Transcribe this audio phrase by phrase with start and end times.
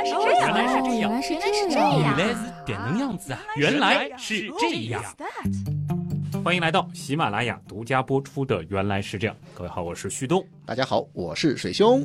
[0.00, 1.36] 来是这样，原来是这样原来是
[1.68, 2.16] 这原样。
[2.16, 3.40] 来是点能样子啊！
[3.56, 5.02] 原来是这样。
[6.42, 9.36] 欢迎来到喜马拉雅独家播出的《原来是这样》。
[9.54, 10.42] 各位好，我是旭东。
[10.64, 12.02] 大家好，我是水兄。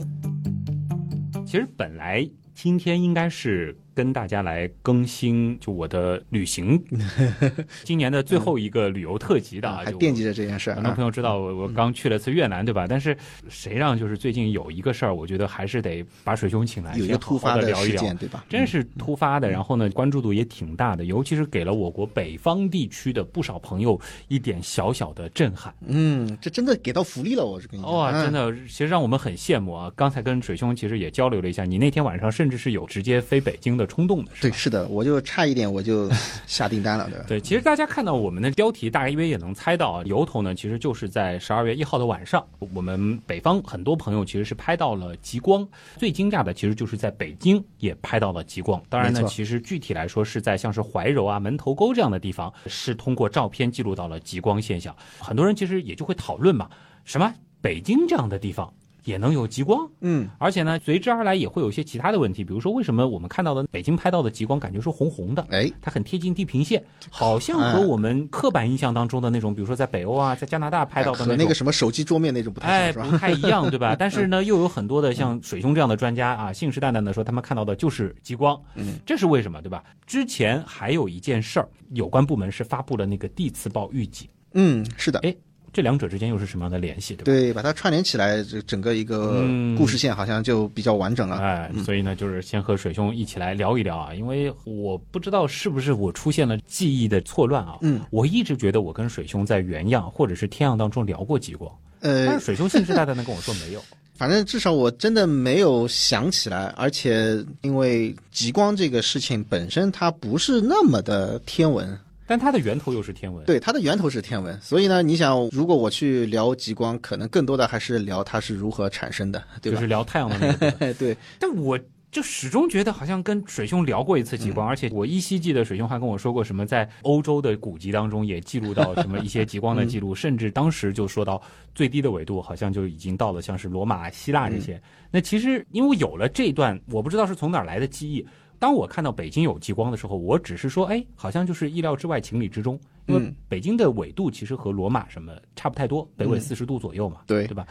[1.45, 6.79] 其实本来今天应该是跟大家来更新就我的旅行，
[7.83, 11.05] 今年的最后一个旅游特辑的啊，就还惦记着这件事儿啊很多朋。
[11.05, 12.85] 友知道我我刚去了次越南，对吧？
[12.87, 13.17] 但是
[13.47, 18.13] 谁让就是最近有一个事儿，我觉得还是得把水兄请来，有一个突发的聊一聊，。
[18.19, 18.45] 对吧？
[18.49, 25.73] 真是突发的，然后呢，关注度也挺大的，尤其是给了我国北方地区的不少朋友一点小小的震撼。
[25.87, 27.95] 嗯，这真的给到福利了，我是跟你说。
[27.97, 29.91] 哇，嗯真的，其实让我们很羡慕啊！
[29.95, 36.09] 刚才跟水兄其实也交流了一下，你那天晚上甚至是有直接飞北京的冲动的，是对，是的，我就差一点我就
[36.47, 37.25] 下订单了，对吧？
[37.27, 45.67] 对，其实大家看到我们的标题，大概约也能猜到啊，由头呢，其实就是在十二月一号的晚上，我们北方很多朋友其实是拍到了极光。
[45.97, 48.81] 最惊讶的其实就是在北京也拍到了极光。
[48.89, 54.95] 当然呢，其实具体来说是在像是怀柔啊、门头沟这样的地方，是通过照片记录到了极光现象。
[55.19, 56.69] 很多人其实也就会讨论嘛，
[57.03, 58.71] 什么北京这样的地方
[59.05, 59.89] 也能有极光？
[60.01, 65.45] 嗯，而且呢，随之而来也会有一些其他的问题，比如说为什么我们看到的北京拍到的极光感觉是红红的？
[65.49, 71.53] 哎，它很贴近地平线，好像和我们刻板印象当中的那种，比如说在北欧啊，在加拿大拍到的种那个。
[71.55, 72.91] 什么手机桌面那种不太哎？
[72.91, 73.95] 不太一样，对吧？
[73.97, 79.83] 但是呢，又有很多的像水兄这样的专家啊，信誓旦旦的说他们看到的就是极光，嗯，这是为什么，对吧？
[80.05, 85.33] 之前还有一件事儿，有关部门是发布了那个地磁暴预警，嗯，是的，哎
[85.75, 87.25] 这两者之间又是什么样的联系，对吧？
[87.25, 91.35] 对，把它串联起来，这整个一个嗯故事线好像就比较完整了。
[91.35, 97.77] 哎，所以呢，就是先和水兄一起来聊一聊啊，因为我不知道是不是我出现了记忆的错乱啊。
[97.81, 103.83] 嗯，我一直觉得我跟水兄在原样或者是天样当中聊过极光，但呃是，水兄信誓旦旦的跟我说没有。
[104.15, 111.85] 反正至少我真的没有想起来，而且因为极光这个事情本身它不是那么的天文，
[112.27, 119.87] 但它的源头又是天文，对，它的源头是天文，所以呢，你想，如果我去聊极光，可能更多的还是聊它是如何产生的，对吧就是？
[119.87, 121.79] 聊太阳的那个 对，但我
[122.09, 131.41] 就始终觉得好像跟水兄聊过一次极嗯光，而且我依稀记得水兄还跟我说过什么，在欧洲的古籍当中也记录到什么一些极光的记嗯录，甚至当时就说到
[131.75, 134.81] 最低的纬度好像就已经到了像是罗马、希腊这嗯些。
[135.11, 138.25] 那其实因为有了这段，我不知道是从哪儿来的记忆。
[138.59, 147.67] 当我看到北京有极光的时候，我只是说，哎，好像就是意料之外、情理之中，因为嗯北京的纬度其实和罗马什么差不太多，北纬嗯四十度左右嘛，对对吧？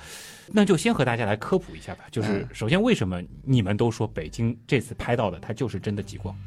[0.53, 2.05] 那就先和大家来科普一下吧。
[2.11, 6.34] 就是嗯首先，为什么你们都说北京这次拍到的它就是真的极光？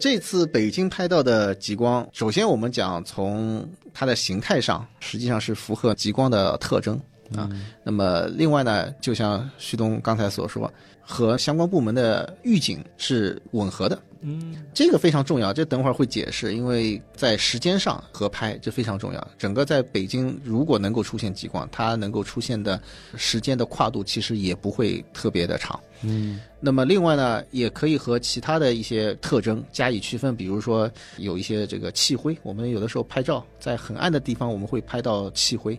[0.00, 3.64] 这次北京拍到的极光，首先我们讲从
[3.94, 7.00] 它的形态上，实际上是符合极光的特征
[7.36, 7.48] 啊。
[7.84, 10.68] 那么另外呢，就像旭东刚才所说，
[11.12, 14.00] 和相关部门的预警是吻合的。
[14.22, 19.28] 嗯，这个非常重要，这等会儿会解释，因为在时间上合拍这非常重要。
[19.36, 22.80] 整个在北京如果能够出现极光，它能够出现的
[23.16, 25.78] 时间的跨度其实也不会特别的长。
[26.02, 35.78] 嗯，那么另外呢，也可以和其他的一些特征加以区分，比如说有一些这个气灰，我们有的时候拍照在很暗的地方我们会拍到气灰，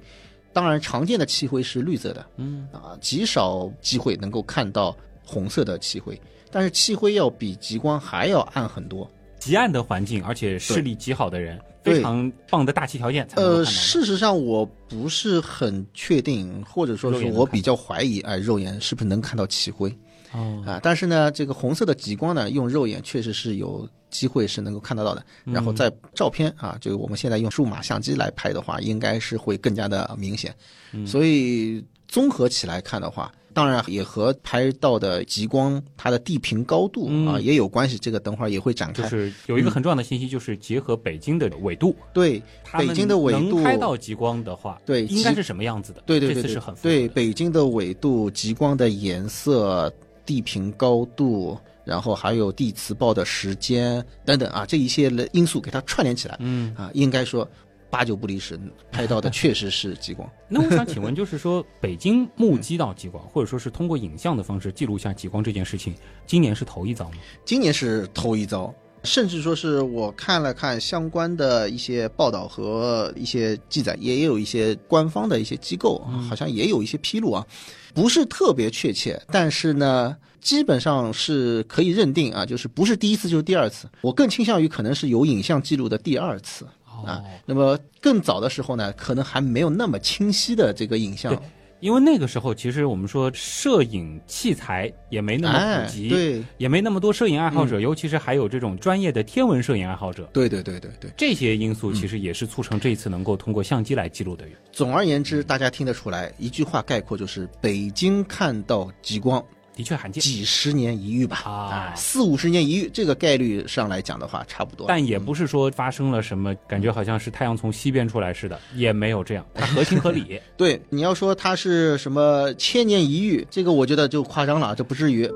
[0.51, 6.19] 当然常见的气灰是绿色的，嗯啊，极少机会能够看到红色的气灰，
[6.51, 9.09] 但是气灰要比极光还要暗很多。
[9.39, 13.71] 极暗的环境，而且视力极好的人，非常棒的大气条件才能呃，看到的。
[13.71, 19.93] 事实上我不是很确定，或者说是我比较怀疑，哎，肉眼是不是能看到气灰？
[20.31, 25.25] 哦，啊，但是呢，这个红色的极光呢，用肉眼确实是有机会是能够看得到的。
[25.43, 30.55] 嗯然后在照片啊，就我们现在用数码相机来拍的话，应该是会更加的明显。
[30.93, 37.97] 嗯所以综合起来看的话，当然也和拍到的极光它的地平高度啊嗯也有关系。
[37.97, 39.03] 这个等会儿也会展开。
[39.03, 42.41] 就是有一个很重要的信息，就是结合北京的纬度，对，
[42.77, 46.01] 北京的纬度能拍到极光的话，对极应该是什么样子的？
[46.01, 49.93] 这对对对对次是很对北京的纬度、极光的颜色、
[50.25, 57.47] 地平高度，然后还有地磁暴的时间等等啊，这一些的因素给它串联起来嗯，啊，应该说
[57.93, 58.59] 八九不离十，
[58.91, 60.27] 拍到的 确实是极光。
[60.49, 65.93] 那我想请问，就是说北京目击到极光，或者说是通过影像的方式记录下极光这件事情，
[66.25, 67.17] 今年是头一遭吗？
[67.45, 68.73] 今年是头一遭，
[69.03, 77.45] 甚至说是我看了看相关的一些报道和一些记载，也有一些官方的一些机构，好像也有一些披露啊，
[77.93, 86.65] 不是特别确切，但是呢，基本上是可以认定啊，就是不是第一次就是第二次，我更倾向于可能是有影像记录的第二次。
[87.03, 91.39] 啊哦，那么更早的时候呢，可能还没有那么清晰的这个影像对，
[91.79, 100.23] 因为那个时候其实我们说摄影器材也没那么哎普，及，对也没那么多摄影爱好者，尤其是还有这种专业的天文摄影爱好者。
[100.31, 101.11] 对对对对对。
[101.17, 104.45] 这些因素其实也是促成这一次能够通过相机来记录的。
[104.71, 109.43] 总而言之，大家听得出来，一句话概括就是：北京看到极光，
[109.75, 111.37] 的确罕见，几十年一遇吧。
[111.45, 114.85] 啊四五十年一遇，这个概率上来讲的话，差不多。
[114.87, 120.39] 但也不是说发生了什么，感觉好像是太阳从西边出来似的，也没有这样，它合情合理。
[120.55, 125.29] 对你要说它是什么千年一遇，这个我觉得就夸张了，这不至于。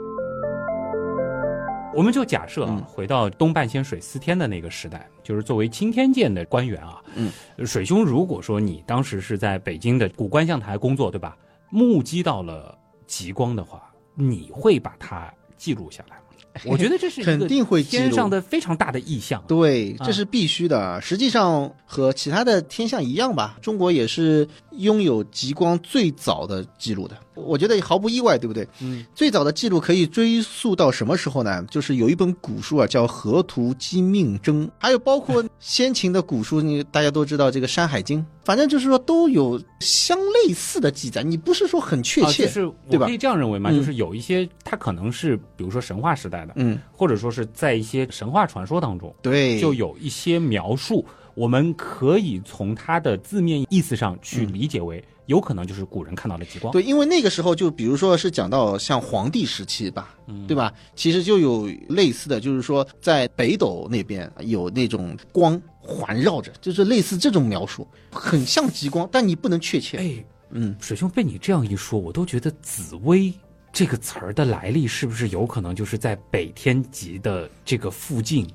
[1.96, 7.32] 我们就假设啊嗯，回到东半仙水司天的那个时代，就是作为钦天监的官员啊，嗯，
[7.66, 11.36] 水兄，如果说你当时是在北京的古观象台工作，对吧？
[11.72, 13.87] 目击到了极光的话，
[14.18, 16.24] 你会把它记录下来吗？
[16.66, 19.44] 我觉得这是肯定会天上的非常大的意象。
[19.48, 21.00] 对，啊这是必须的。
[21.00, 27.18] 实际上和其他的天象一样吧，中国也是拥有极光最早的记录的。
[27.36, 28.68] 我觉得毫不意外，对不对？
[28.82, 31.64] 嗯，最早的记录可以追溯到什么时候呢？
[31.70, 41.22] 就是有一本古书啊，叫《河图机命征》，还有包括先秦的古书，你大家都知道这个《山海经》，反正就是说都有相类似的记载。
[41.22, 51.06] 你不是说很确啊，切，就是我对吧可以这样认为嘛，嗯就是有一些它可能是，比如说神话时代的，嗯，或者说是在一些神话传说当中，对，就有一些描述，
[51.38, 56.72] 我们可以从它的字面意思上去理解为，有可能就是古人看到了极光。
[56.72, 60.74] 对，因为那个时候就比如说是讲到像黄帝时期吧，嗯对吧？
[60.96, 69.98] 其实就有类似的，就是说在北斗那边有那种光环绕着，就是类似这种描述，很像极光，但你不能确切。
[69.98, 73.32] 哎，嗯，水兄被你这样一说，我都觉得紫薇
[73.72, 78.48] 这个词儿的来历是不是有可能就是在北天极的这个附近？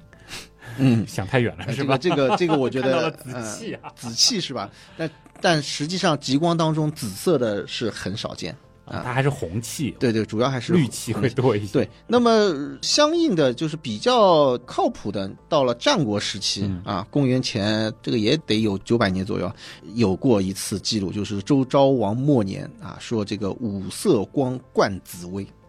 [0.79, 1.97] 嗯，想太远了是吧？
[1.99, 4.71] 这个这个这个，我觉得紫呃气啊，紫气是吧？
[4.97, 5.11] 但
[5.41, 8.57] 但实际上极光当中紫色的是很少见。
[8.85, 11.73] 啊它还是红气，对对，主要还是绿气会多一些。
[11.73, 19.51] 对，那么相应的就是比较靠谱的，到了战国时期、嗯啊，公元前这个也得有九百年左右，
[19.95, 25.62] 有过一次记录，就是周昭王末年啊，说这个五色光贯紫薇，啊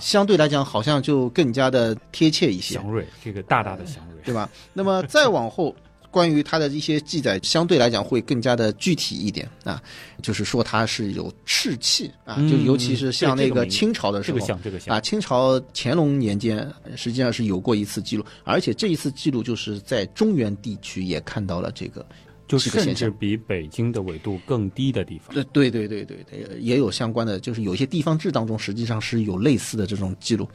[0.00, 4.48] 相对来讲好像就更加的贴切一些，祥瑞，这个大大的祥瑞，对吧？
[4.72, 5.74] 那么再往后。
[6.12, 9.80] 关于它的一些记载，相对来讲会更加的具体一点啊，
[10.20, 22.04] 就是说它是有赤气啊，就嗯尤其是像那个清朝的时候，这个像，这个像啊，清朝乾隆年间实际上是有过一次记录，而且这一次记录就是在中原地区也看到了这个。
[22.50, 25.32] 就这个现象甚至比北京的纬度更低的地方。
[25.34, 30.48] 对对对对对对，也有相关的，就是有一些地方志当中实际上是有类似的这种记录，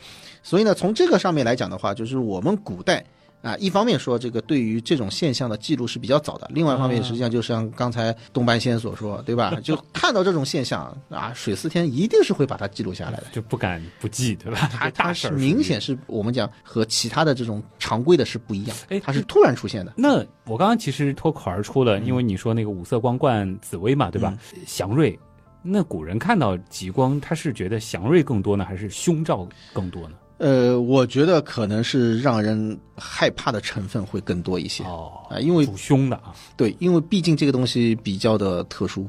[0.44, 3.06] 所以呢，从这个上面来讲的话，就是我们古代。
[3.46, 9.56] 啊，一方面说这个对于这种现象的记录是比较早的，另外一方面实际上就像刚才东半仙所说，对吧？
[9.64, 13.26] 就 看到这种现象啊，水四天一定是会把它记录下来的。
[13.32, 14.68] 就不敢不记，对吧？
[14.74, 19.94] 它 它是明显是我们讲和其他的这种常规的是不一样哎，它是突然出现的。
[19.96, 24.36] 那我刚刚其实脱口而出了，因为你说那个五色光冠紫薇嘛，对吧？
[24.66, 25.20] 祥瑞，
[25.62, 30.16] 那古人看到极光，他是觉得祥瑞更多呢，还是凶兆更多呢？
[30.38, 39.08] 呃，我觉得可能是让人害怕的成分会更多一些啊、哦，因为主凶的啊，对，因为毕竟这个东西比较的特殊，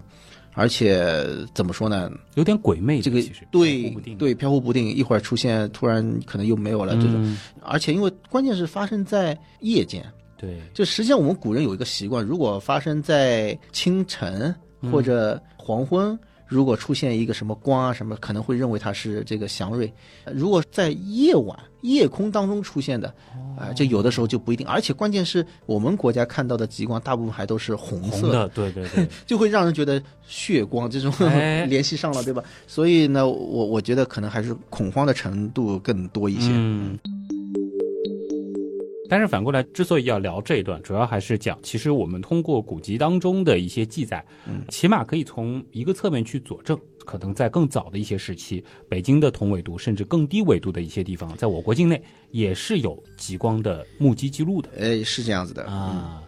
[0.55, 2.11] 而且怎么说呢？
[2.35, 3.21] 有点鬼魅，这个
[3.51, 7.15] 对对飘忽不定，一会儿出现，突然可能又没有了这种。
[7.17, 10.05] 嗯而且因为关键是发生在夜间，
[10.37, 14.55] 对，就实际上我们古人有一个习惯，如果发生在清晨
[14.93, 19.93] 或者黄昏，如果出现一个什么光啊什么，可能会认为它是这个祥瑞。
[20.25, 23.09] 呃如果在夜晚夜空当中出现的，
[23.59, 24.67] 啊、这有的时候就不一定。
[24.67, 32.43] 而且关键是我们国家看到的极光，大部分还都是红色对对对， 就会让人觉得血光这种、哎 联系上了，对吧？
[32.67, 36.49] 所以呢，我我觉得可能还是恐慌的程度更多一些。
[36.53, 36.99] 嗯。
[39.09, 55.65] 但是反过来，之所以要聊这一段，主要还是讲，其实我们通过古籍当中的一些记载，嗯，起码可以从一个侧面去佐证，可能在更早的一些时期，北京的同纬度甚至更低纬度的一些地方，在我国境内也是有极光的目击记录的哎，是这样子的。
[55.65, 56.23] 啊。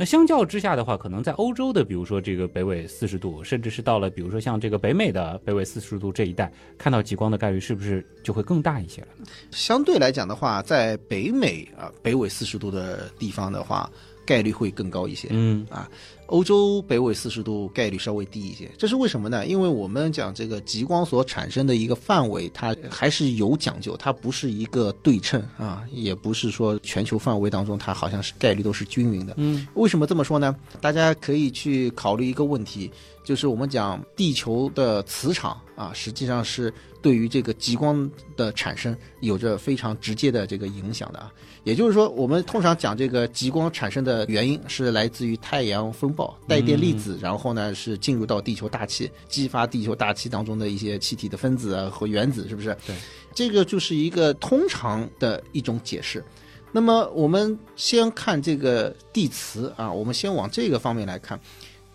[0.00, 9.08] 那相较之下的话，可能在欧洲的，比如说这个北纬四十度，甚至是到了比如说像这个北美的北纬四十度这一带，看到极光的概率是不是就会更大一些了？
[9.50, 13.90] 相对来讲的话，在北美啊、北纬四十度的地方的话，
[14.28, 15.28] 概率会更高一些。
[15.30, 15.88] 嗯啊
[16.28, 19.46] 欧洲北纬四十度概率稍微低一些，这是为什么呢？
[19.46, 29.32] 因为我们讲这个极光所产生的一个范围，它还是有讲究，它不是一个对称啊，也不是说全球范围当中它好像是概率都是均匀的。
[29.38, 30.54] 嗯，为什么这么说呢？
[30.82, 32.90] 大家可以去考虑一个问题，
[33.28, 41.30] 就是我们讲地球的磁场啊，实际上是对于这个极光的产生有着非常直接的这个影响的啊。
[41.62, 52.74] 也就是说，我们通常讲这个极光产生的原因是来自于太阳风暴带电粒子，然后呢是进入到地球大气，激发地球大气当中的一些气体的分子啊和原子，是不是？
[52.86, 52.96] 对，
[53.34, 56.24] 这个就是一个通常的一种解释。
[56.72, 61.38] 那么我们先看这个地磁啊，我们先往这个方面来看，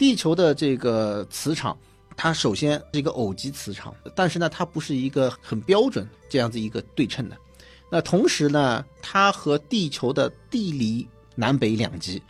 [0.03, 1.77] 地球的这个磁场，
[2.17, 7.37] 它首先是一个偶极磁场，但是呢，它不是一个很标准这样子一个对称的。
[7.89, 12.21] 那同时呢，它和地球的地理南北两极，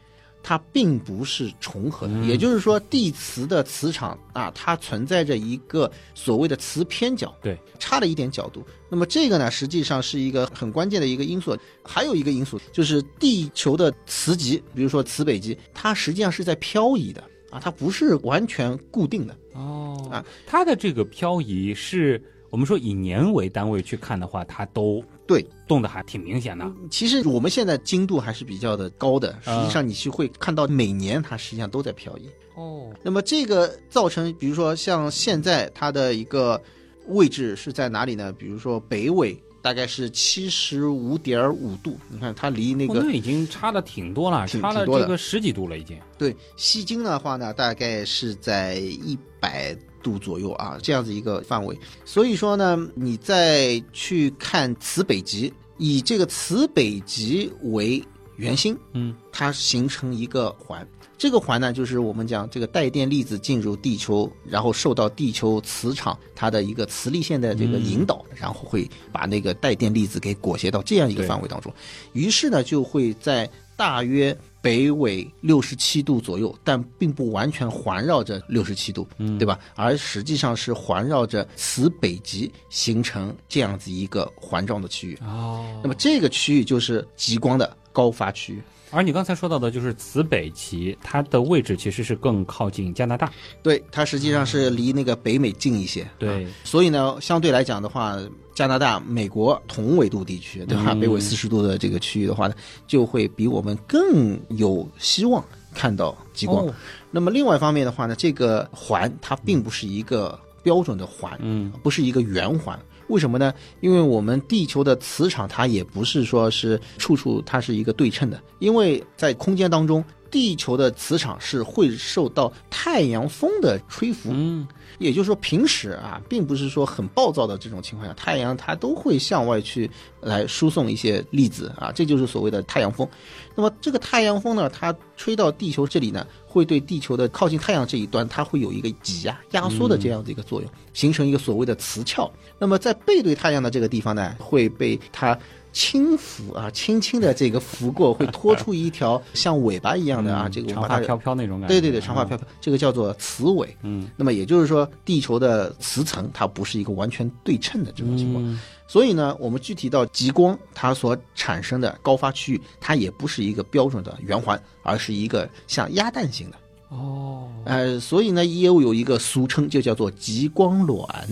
[0.43, 2.13] 它并不是重合的。
[2.25, 8.63] 也就是说，地磁的磁场啊，它存在着一个所谓的磁偏角，对，差了一点角度。
[8.87, 11.57] 那么这个呢，实际上是一个很关键的一个因素。
[11.83, 17.23] 还有一个因素就是地球的磁极，比如说磁北极，它实际上是在漂移的
[17.53, 19.37] 啊，它不是完全固定的。
[19.53, 26.69] 哦啊，它的这个漂移是我们说以年为单位去看的话，它都对，动的还挺明显的。
[26.89, 32.27] 其实我们现在精度还是比较的高的，实际上你是会看到每年它实际上都在漂移。
[32.55, 36.61] 哦，那么这个造成，比如说像现在它的一个
[37.07, 38.33] 位置是在哪里呢？
[38.33, 45.97] 比如说北纬大概是七十五点五度，你看它离那个、哦那已经差的挺多了，差了这个十几度了已经。
[46.17, 51.79] 对西经的话呢，大概是在一百度左右啊，这样子一个范围。
[52.03, 58.03] 所以说呢，你再去看磁北极，以这个磁北极为
[58.37, 60.87] 圆心，嗯，它形成一个环。
[61.17, 71.73] 这个环呢，就是我们讲这个带电粒子进入地球，然后受到地球磁场它的一个磁力线的这个引导，然后会把那个带电粒子给裹挟到这样一个范围当中。
[72.11, 79.57] 于是呢，就会在大约北纬六十七度左右，但并不完全环绕着六十七度，嗯对吧？
[79.75, 85.17] 而实际上是环绕着磁北极形成这样子一个环状的区域。
[85.21, 88.61] 哦那么这个区域就是极光的高发区。
[88.91, 93.31] 而你刚才说到的就是磁北极，它的位置其实是更靠近加拿大。
[93.63, 96.07] 对，它实际上是离那个北美近一些。
[96.19, 98.19] 对啊所以呢，相对来讲的话，
[98.53, 100.89] 加拿大、美国同纬度地区，对吧？
[100.89, 102.53] 嗯北纬四十度的这个区域的话呢，
[102.85, 106.67] 就会比我们更有希望看到极光。
[106.67, 106.73] 哦
[107.09, 112.79] 那么另外一方面的话呢，这个环它并不是一个标准的环，嗯，不是一个圆环。
[113.13, 113.53] 为什么呢？
[113.79, 124.31] 因为我们地球的磁场它也不是说是处处它是一个对称的，因为在空间当中，地球的磁场是会受到太阳风的吹拂。
[124.33, 129.87] 嗯，也就是说，平时啊，并不是说很暴躁的这种情况下，太阳它都会向外去
[130.21, 133.07] 来输送一些粒子啊，这就是所谓的太阳风。
[133.53, 142.27] 那么这个太阳风呢，它吹到地球这里呢，会对地球的靠近太阳这一端，它会有一个挤压、压缩的这样的一个作用，形成一个所谓的磁鞘。
[142.57, 145.37] 那么在背对太阳的这个地方呢，会被它。
[145.73, 151.73] 轻抚啊，轻轻的这个拂过，会拖出一条像尾巴一样的啊，嗯这个长发飘飘那种感觉。
[151.73, 153.75] 对对对，长发飘飘，这个叫做磁尾。
[153.81, 158.45] 嗯，那么也就是说，地球的磁层它不是一个完全对称的这种情况。
[158.45, 166.57] 嗯所以呢，我们具体到极光它所产生的高发区域，它也不是一个标准的圆环，而是一个像鸭蛋形的。
[166.89, 171.27] 哦，呃，所以呢，也有一个俗称，就叫做极光卵。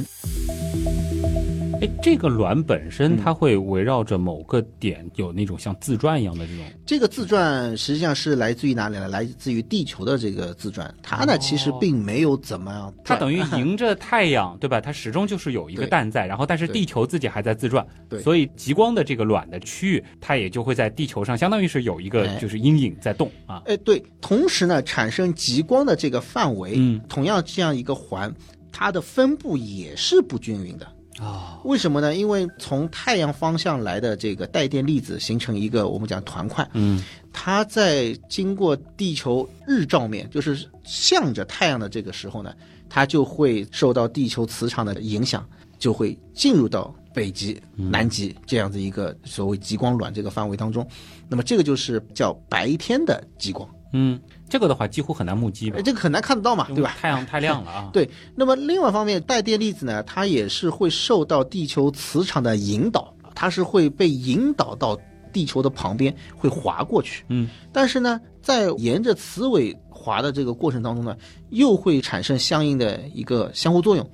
[1.82, 3.18] 哎，这个卵本身嗯。
[3.18, 6.64] 它会围绕着某个点有那种像自转一样的这种。
[6.86, 9.08] 这个自转实际上是来自于哪里呢？
[9.08, 14.80] 来自于地球的这个自转，它呢其实并没有怎么样转，它等于迎着太阳， 对吧？
[14.80, 18.22] 它始终就是有一个蛋在，然后但是地球自己还在自转，对。
[18.22, 22.38] 所以极光的这个卵的区域，它也就会在地球上，相当于是有一个哎。
[22.42, 23.62] 就是阴影在动啊。
[23.66, 27.02] 哎，对，同时呢，产生极光的这个范围，嗯。
[27.10, 28.34] 同样这样一个环，
[28.72, 30.88] 它的分布也是不均匀的。
[31.20, 32.16] 啊，为什么呢？
[32.16, 37.04] 因为从太阳方向来的这个带电粒子形成一个我们讲团块，嗯
[37.34, 42.54] 它在经过地球日照面，就是向着太阳的这个时候呢，
[42.90, 50.88] 它就会受到地球磁场的影响，就会进入到北极、南极这样子一个所谓极光卵这个范围当中。
[51.28, 54.20] 那么这个就是叫白天的极光，嗯，
[54.50, 56.96] 这个的话几乎很难目击吧哎，，这个很难看得到嘛，对吧？
[57.00, 57.90] 太阳太亮了啊。
[57.94, 64.98] 对，那么另外一方面，带电粒子呢，它也是会受到地球磁场的引导，它是会被引导到
[65.34, 67.24] 地球的旁边会滑过去。
[67.30, 71.16] 嗯，但是呢，在沿着磁尾滑的这个过程当中呢，
[71.50, 74.10] 又会产生相应的一个相互作用。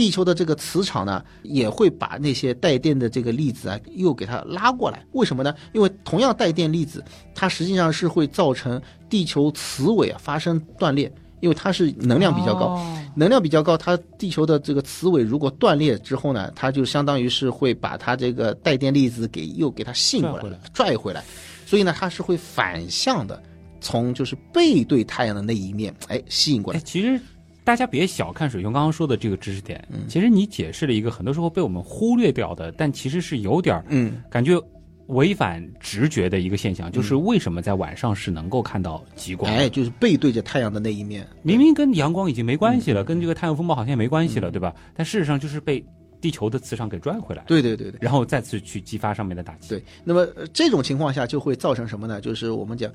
[0.00, 5.04] 地球的这个磁场呢，也会把那些带电的这个粒子啊，又给它拉过来。
[5.12, 5.54] 为什么呢？
[5.74, 7.04] 因为同样带电粒子，
[7.34, 8.80] 它实际上是会造成
[9.10, 12.68] 地球磁尾啊发生断裂，因为它是能量比较高。
[12.68, 21.24] 哦能量比较高，它地球的这个磁尾如果断裂之后呢，它就相当于是会把它这个带电粒子给又给它吸过来拽回来拽回来，
[21.66, 23.42] 所以呢，它是会反向的，
[23.80, 26.82] 从就是背对太阳的那一面，哎，吸引过哎，来。
[26.84, 27.20] 其实
[27.64, 34.60] 大家别小看水兄刚刚说的这个知识点，嗯其实你解释了一个很多时候被我们忽略掉的，但其实是有点儿嗯，感觉
[35.06, 39.52] 违反直觉的一个现象，就是为什么在晚上是能够看到极光？
[39.52, 41.26] 哎，就是背对着太阳的那一面。
[41.42, 44.74] 明明跟阳光已经没关嗯系了，跟这个太阳风暴好像也没关系了，对吧？
[44.94, 45.84] 但事实上就是被
[46.20, 47.98] 地球的磁场给拽回来，对对对对。
[48.00, 49.68] 然后再次去激发上面的打击。
[49.70, 52.20] 对，那么、呃这种情况下就会造成什么呢？
[52.20, 52.90] 就是我们讲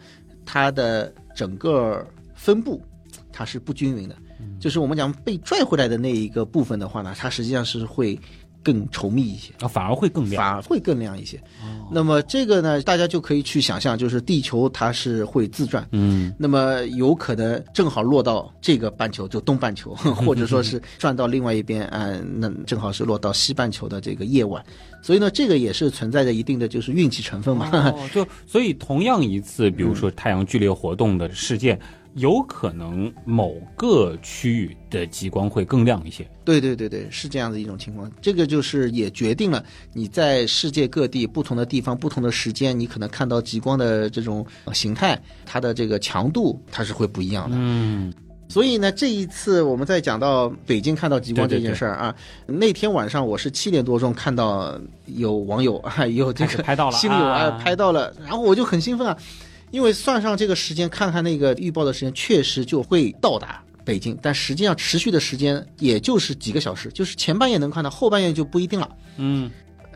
[0.45, 2.81] 它的整个分布
[3.31, 4.15] 它是不均匀的，
[4.59, 8.19] 就是我们讲被拽回来的那一个部分的话呢，它实际上是会
[8.63, 9.53] 更稠密一些。
[9.59, 10.41] 啊，反而会更亮。
[10.41, 11.37] 反而会更亮一些。
[11.61, 19.93] 哦那么这个呢，大家就可以去想象，就是地球它是会自转，嗯，那么有可能正好落到这个半球，就东半球，
[20.25, 24.65] 或者说是转到另外一边，啊、那正好是落到西半球的这个夜晚。
[24.99, 27.69] 所以呢，这个也是存在着一定的就是运气成分嘛。
[27.71, 31.79] 哦，就所以同样一次，比如说太阳剧烈活动的事件，
[32.15, 36.25] 有可能某个区域的极光会更亮一些。
[36.43, 38.12] 对对对对，是这样的一种情况。
[38.22, 47.57] 这个就是也决定了你在世界各地不同的地方、不同的时间，你可能看到极光的这种呃形态，它的这个强度它是会不一样的。
[47.60, 48.13] 嗯，
[48.48, 59.17] 所以呢，这一次我们在讲到北京看到极光这件事儿啊，那天晚上我是七点多钟看到有网友啊，有这个拍到了 新友啊啊拍到了，然后我就很兴奋啊，
[59.75, 63.62] 因为算上这个时间，看看那个预报的时间，确实就会到达。
[63.84, 68.89] 北京，但实际上持续的时间也就是几个小时，就是前半夜能看到，后半夜就不一定了。
[69.17, 69.51] 嗯，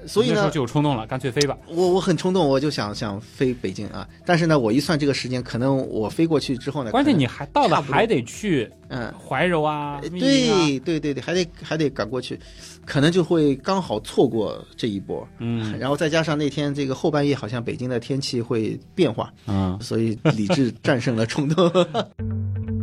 [0.07, 1.57] 所以呢，就有冲动了，干脆飞吧。
[1.67, 4.07] 我我很冲动，我就想想飞北京啊。
[4.25, 12.39] 但是呢，我一算这个时间，可能我飞过去之后呢，关键你还到了还得去嗯，怀柔啊，对对对对，还得还得赶过去，
[12.85, 15.27] 可能就会刚好错过这一波。
[15.39, 19.77] 嗯然后再加上那天这个后半夜，好像北京的天气会变化，嗯。
[19.81, 21.71] 所以理智战胜了冲动。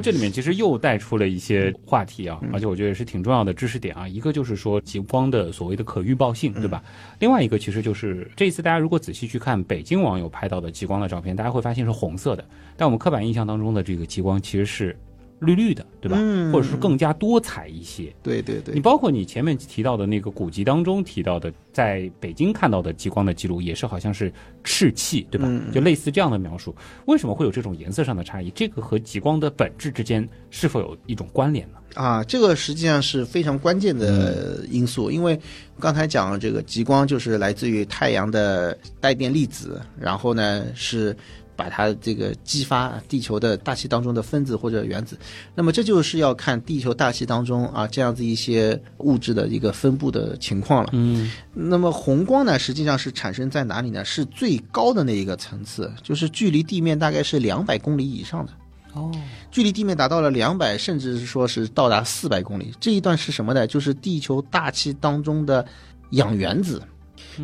[0.00, 4.06] 这里面其实又带出了一些话题啊，嗯而且我觉得也是挺重要的知识点啊。
[4.06, 6.82] 一个就是说极光的所谓的可预报性，嗯对吧？
[7.18, 12.44] 另外一个其实就是这一次大家如果仔细去看北京网友拍到的极光的照片，大家会发现是红色的，
[12.76, 14.96] 但我们刻板印象当中的这个极光其实是
[15.38, 16.16] 绿绿的，对吧？
[16.20, 18.14] 嗯或者是更加多彩一些。
[18.22, 24.32] 对对对，你包括你前面提到的那个古籍当中提到的，在北京看到的极光的记录，也是好像是
[24.64, 25.46] 赤气，对吧？
[25.48, 26.74] 嗯就类似这样的描述。
[27.06, 28.50] 为什么会有这种颜色上的差异？
[28.54, 31.78] 这个和极光的本质之间是否有一种关联呢？
[31.94, 35.38] 啊，这个实际上是非常关键的因素，因为
[35.78, 41.14] 刚才讲了这个极光就是来自于太阳的带电粒子，然后呢是。
[41.56, 45.18] 把它这个激发地球的大气当中的分子或者原子，
[45.54, 50.90] 那么这就是要看地球大气当中啊这样子一些物质的一个分布的情况了。
[50.92, 54.04] 嗯那么红光呢，实际上是产生在哪里呢？
[54.04, 58.52] 是最高的那一个层次，就是距离地面大概是两百公里以上的。
[58.92, 59.10] 哦，
[59.50, 62.72] 距离地面达到了两百，甚至是说是到达四百公里。
[62.78, 63.66] 这一段是什么呢？
[63.66, 65.64] 就是地球大气当中的
[66.10, 66.80] 氧原子。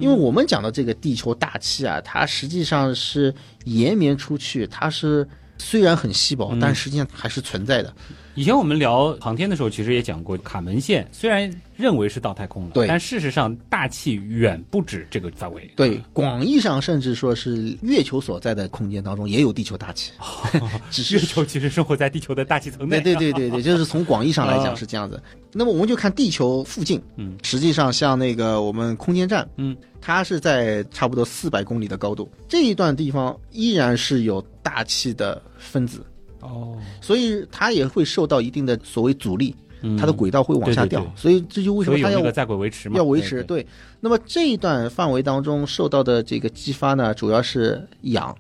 [0.01, 5.27] 因为我们讲的这个地球大气啊，它实际上是延绵出去，它是
[5.63, 7.95] 虽然很稀薄，但实际上还是存在的。
[8.35, 15.71] 以前我们聊航天的时候，其实也讲过，卡门线虽然认为是到太空了，对但事实上大气远不止这个范围。
[15.77, 20.13] 对，广义上甚至说是月球所在的空间当中也有地球大气，
[20.91, 23.01] 只是月球其实生活在地球的大气层内。
[23.03, 25.23] 对对对对对， 就是从广义上来讲是这样子。
[25.53, 36.05] 那么我们就看地球附近，嗯，实际上像那个我们空间站，嗯，它是在差不多四百公里的高度，这一段地方依然是有大气的分子，
[36.41, 43.43] 哦，所以它也会受到一定的所谓阻力，嗯它的轨道会往下掉，对对对所以这就为什么它要个在轨维持嘛，要维持。
[43.45, 43.67] 对对，
[44.01, 48.35] 那么这一段范围当中受到的这个激发呢，主要是氧。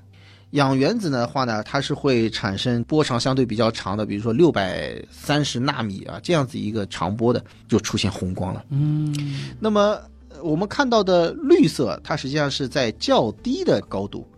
[0.52, 8.62] 氧原子的话呢，它是会产生波长相对比较长的，比如说六百三十纳米啊这样子一个长波的，就出现红光了。
[8.68, 9.14] 嗯，
[9.58, 14.28] 那么呃我们看到的绿色，它实际上是在较低的高度。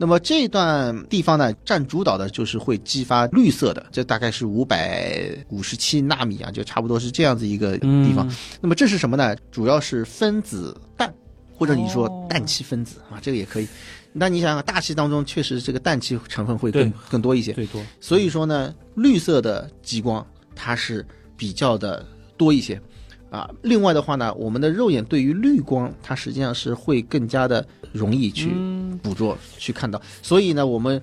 [0.00, 8.26] 那么这段地方呢，占主导的就是会激发绿色的，这大概是五百五十七纳米啊，就差不多是这样子一个地方。
[8.26, 9.36] 嗯那么这是什么呢？
[9.50, 11.12] 主要是分子氮。
[11.52, 13.68] 或者你说哦氮气分子啊，这个也可以。
[14.14, 22.02] 那你想想，大气当中确实这个氮气成分会更更多一些，最多所以说呢，绿色的极光它是比较的
[22.38, 22.80] 多一些。
[23.30, 30.00] 啊，另外的话呢，我们的肉眼对于绿光，它实际上是会更加的容易去嗯捕捉、去看到。
[30.20, 31.00] 所以呢，我们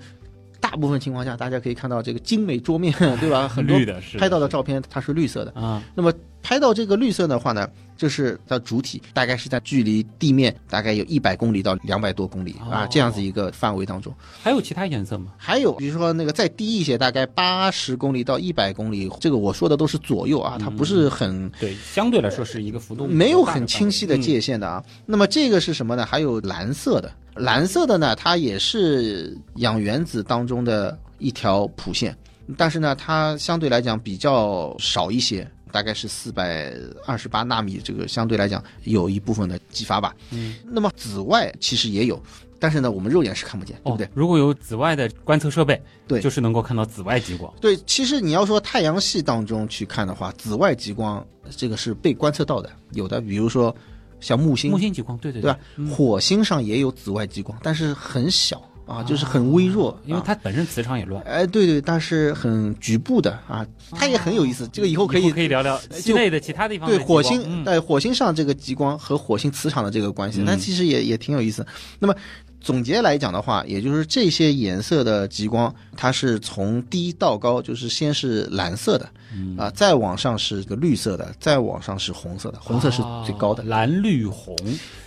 [0.60, 3.48] 大部分情况下，大家可以看到这个精美桌面， 对吧？
[3.48, 3.78] 很多
[4.20, 5.52] 拍到的照片它是绿色的。
[5.52, 6.12] 啊，那么
[6.48, 14.16] 拍到这个绿色的话呢，就是它主体大概是在距离地面大概有一百公里到两百多公里啊哦这样子一个范围当中。
[14.42, 15.34] 还有其他颜色吗？
[15.36, 24.82] 还有比如说那个再低一些，大概八十公里到一百公里，这个我说的都是左右啊，它不是很对，相对来说是一个幅度没有很清晰的界限的啊。
[25.06, 26.06] 那么这个是什么呢？
[26.06, 32.18] 还有蓝色的，蓝色的呢，它也是氧原子当中的一条谱线，
[32.56, 35.46] 但是呢，它相对来讲比较少一些，
[35.78, 36.74] 大概是四百
[37.06, 40.16] 二十八纳米，这个相对来讲有一部分的激发吧。
[40.32, 42.20] 嗯，那么紫外其实也有，
[42.58, 44.10] 但是呢，我们肉眼是看不见，对不对哦？
[44.16, 47.54] 如果有紫外的观测设备，对就是能够看到紫外极光。
[47.62, 51.24] 对，其实你要说太阳系当中去看的话，紫外极光
[51.56, 53.76] 这个是被观测到的，有的，比如说
[54.20, 55.60] 像木星，木星极光，对对对吧？
[55.96, 61.22] 火星上也有紫外极光，但是很小啊，就是很微弱，因为啊它本身磁场也乱。
[61.24, 64.68] 哎，对对，但是很局部的啊，它也很有意思。
[64.72, 71.66] 这个以后可以可以聊聊系内的其他地方对火星嗯在火星上这个极光和火星磁场的这个关系，嗯那其实也也挺有意思。
[72.00, 72.16] 那么
[72.60, 83.66] 总结来讲的话，也就是这些颜色的极光，它是从低到高，就是先是蓝色的，嗯啊，再往上是个绿色的，再往上是红色的，红色是最高的哦。
[83.68, 84.56] 蓝绿红。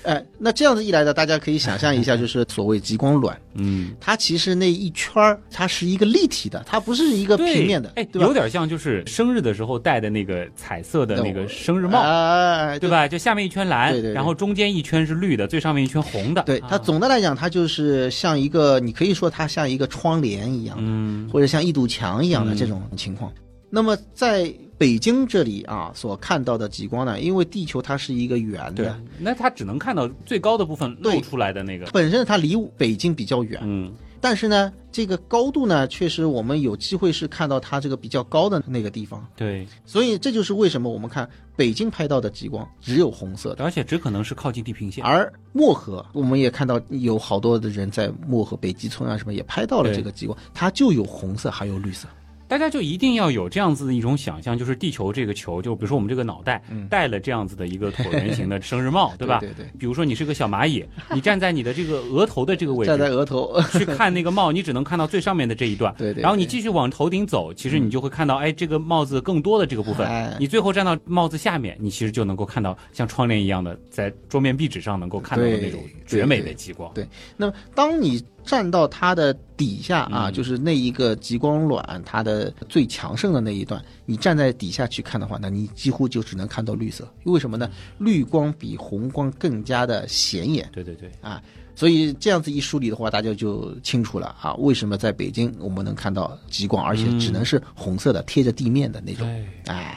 [0.02, 8.26] 哎，那这样子一来呢，大家可以想象一下， 就是所谓极光卵，嗯，它其实那一圈儿它是一个立体的，它不是一个平面的，哎，对吧？
[8.26, 12.88] 有点像就是生日的时候戴的那个彩色的那个生日帽，哎，对？
[12.88, 13.06] 吧？
[13.06, 16.42] 就下面一圈蓝，对对对然后中间一圈是绿的，最上面一圈红的。
[16.44, 23.30] 对，它啊总的来讲，它就是像一个，你可以说它像一个窗帘一样的，嗯或者像一堵墙一样的嗯这种情况。
[23.70, 31.86] 那么在北京这里啊，所看到的极光呢，因为地球它是一个圆对的，，那它只能看到最高的部分露出来的那个。
[31.86, 43.62] 本身它离北京比较远，嗯，但是呢，这个高度呢，确实我们有机会是看到它这个比较高的那个地方，对，所以这就是为什么我们看北京拍到的极光只有红色的。
[43.62, 45.04] 而且只可能是靠近地平线。
[45.04, 52.08] 而漠河，我们也看到有好多的人在漠河北极村啊什么也拍到了这个极光，它就有红色还有绿色。
[52.50, 59.38] 大家就一定要有这样子的一种想象，就是地球这个球，就比如说我们这个脑袋戴了这样子的一个椭圆形的生日帽， 对吧？
[59.38, 60.84] 对对对比如说你是个小蚂蚁，
[61.14, 63.12] 你站在你的这个额头的这个位置站在置。
[63.12, 76.92] 额头，去看那个帽，你只能看到最上面的这一段， 对对对然后你继续往头顶走，其实你就会看到，哎，这个帽子更多的这个部分哎，你最后站到帽子下面，你其实就能够看到像窗帘一样的，在桌面壁纸上能够看到的那种绝美的极光。
[76.94, 87.08] 对那么当你站到它的底下啊，嗯就是那一个极光卵它的最强盛的那一段，你站在底下去看的话，那你几乎就只能看到绿色。
[87.26, 87.70] 为什么呢？
[87.98, 90.68] 绿光比红光更加的显眼。
[90.72, 91.40] 对对对，啊，
[91.76, 99.24] 所以这样子一梳理的话，大家就清楚了啊，为什么在北京我们能看到极光，而且只能是红色的、贴着地面的那种。
[99.28, 99.72] 对。
[99.72, 99.96] 哎，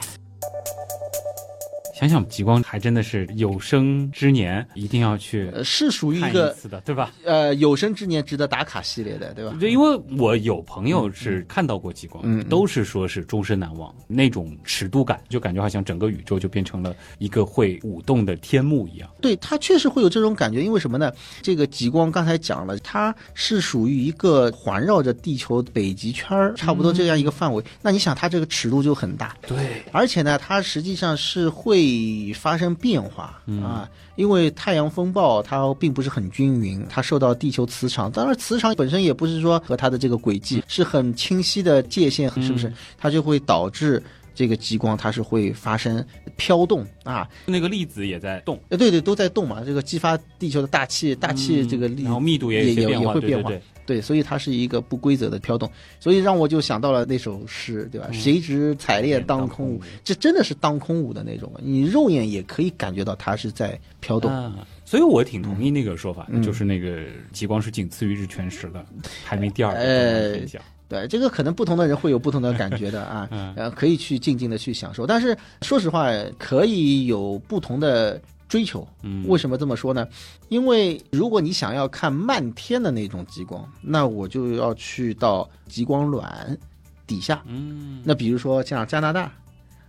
[2.08, 7.12] 想想极光还真的是有生之年一定要去呃，是属于一个对吧？
[7.24, 9.56] 呃有生之年值得打卡系列的，对吧？
[9.58, 19.08] 对，因为我有朋友是看到过极光，嗯嗯都是说是终身难忘，那种尺度感，就感觉好像整个宇宙就变成了一个会舞动的天幕一样。
[19.20, 21.12] 对，它确实会有这种感觉，因为什么呢？
[21.42, 27.64] 这个极光刚才讲了，它是属于一个环绕着地球北极圈儿差不多这样一个范围。
[27.80, 31.93] 那你想，它这个尺度就很大，对，而且呢，它实际上是会
[32.34, 42.72] 发生变化、啊，因为太阳风暴它并不是很均匀，它受到地球磁场，当然磁场本身也不是说和它的这个轨迹是很清晰的界限，是不是？
[42.96, 44.02] 它就会导致
[44.34, 46.04] 这个极光它是会发生
[46.36, 55.70] 飘动啊，那个粒子也在动，呃，对对，都在动嘛，这个激发地球的大气，大气这个力，然后密度也也也会变化对对对对，所以它是一个不规则的飘动，
[56.00, 58.08] 所以让我就想到了那首诗，对吧？
[58.10, 64.30] 嗯谁知彩列当空舞，这真的是当空舞的那种，你肉眼也可以感觉到它是在飘动。
[64.30, 68.84] 啊，所以我挺同意那个说法，嗯就是那个极光是仅次于日全食的，
[69.24, 70.62] 排名第二的呃现象。
[70.86, 75.06] 对，这个可能不同的人会有不同的感觉的啊， 嗯呃，可以去静静的去享受。
[75.06, 78.20] 但是说实话，可以有不同的
[78.54, 78.86] 追求。
[79.02, 80.06] 嗯，为什么这么说呢？
[80.48, 86.56] 因为如果你想要看漫天的那种极光，那我就要去到极光卵
[87.04, 87.42] 底下。
[87.46, 89.32] 嗯那比如说像加拿大，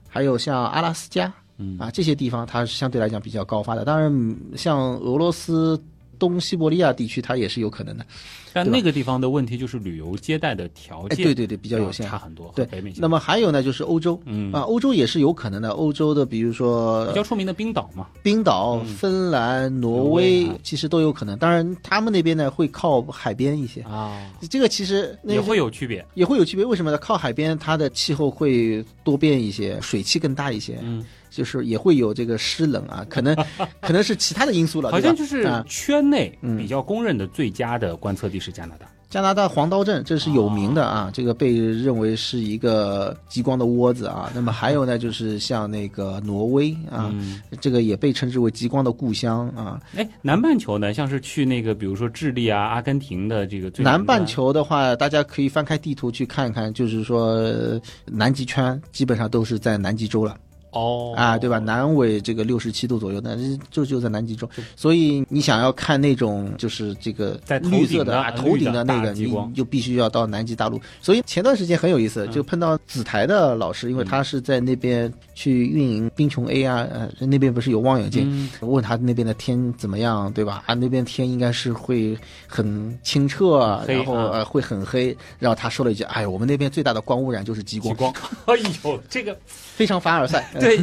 [0.10, 3.86] 还有像阿拉斯加嗯啊，这些地方它是相对来讲比较高发的。
[3.86, 5.80] 当然，嗯像俄罗斯
[6.18, 8.06] 东西伯利亚地区，它也是有可能的。
[8.54, 12.18] 但那个地方的问题就是旅游接待的条哎，件，对对对，比较有限差。
[12.18, 12.66] 很多，对
[12.98, 15.72] 那么还有呢，就是欧洲嗯啊，欧洲也是有可能的。
[15.72, 21.38] 欧洲的，比如说比较出名的冰岛嘛，冰岛、嗯芬兰、挪挪威其实都有可能。
[21.38, 23.82] 当然，他们那边呢会靠海边一些。
[23.82, 26.98] 啊，这个其实那也会有区别，也会有区别，为什么呢？
[27.00, 33.36] 靠海边，它的气候会多变一些，水汽更大一些，嗯，就是也会有这个湿冷啊， 可能
[33.82, 34.90] 可能是其他的因素了。
[34.90, 44.32] 好像就是啊圈内嗯比较公认的最佳的观测地是加拿大，加拿大黄刀镇，这是有名的啊，这个被认为是一个极光的窝子啊。
[44.34, 49.82] 那么还有呢，就是像那个挪威啊，嗯，这个也被称之为极光的故乡啊。
[49.96, 60.38] 哎，南半球呢，像是去那个比如说智利啊、阿根廷的这个最南半球的话，大家可以翻开地图去看看，就是说呃南极圈基本上都是在南极洲了。
[60.76, 61.58] 哦啊，对吧？
[61.58, 63.36] 南纬这个六十七度左右，那
[63.72, 70.80] 就就在南极洲，所以你想要看那种就是这个在绿色的啊头顶的那个，你就必须要到南极大陆。
[71.02, 80.64] 所以前段时间很有意思，嗯就碰到紫台的老师，因为他是在那边去运营冰穹 A 啊，呃，那边不是有望远镜，嗯问他那边的天怎么样，对吧？
[80.66, 85.16] 啊，那边天应该是会很清澈，啊然后啊呃会很黑。
[85.40, 88.14] 然后他说了一句：“哎，我们那边最大的光污染就是极光，极光，
[88.46, 89.38] 哎呦，这个
[89.76, 90.50] 非常凡尔赛。
[90.60, 90.80] ”对，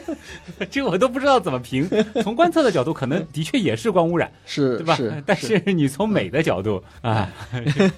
[0.70, 1.88] 这我都不知道怎么评。
[2.22, 4.96] 从观测的角度，可能的确也是光污染，是对吧？
[4.96, 7.30] 是，但是你从美的角度啊，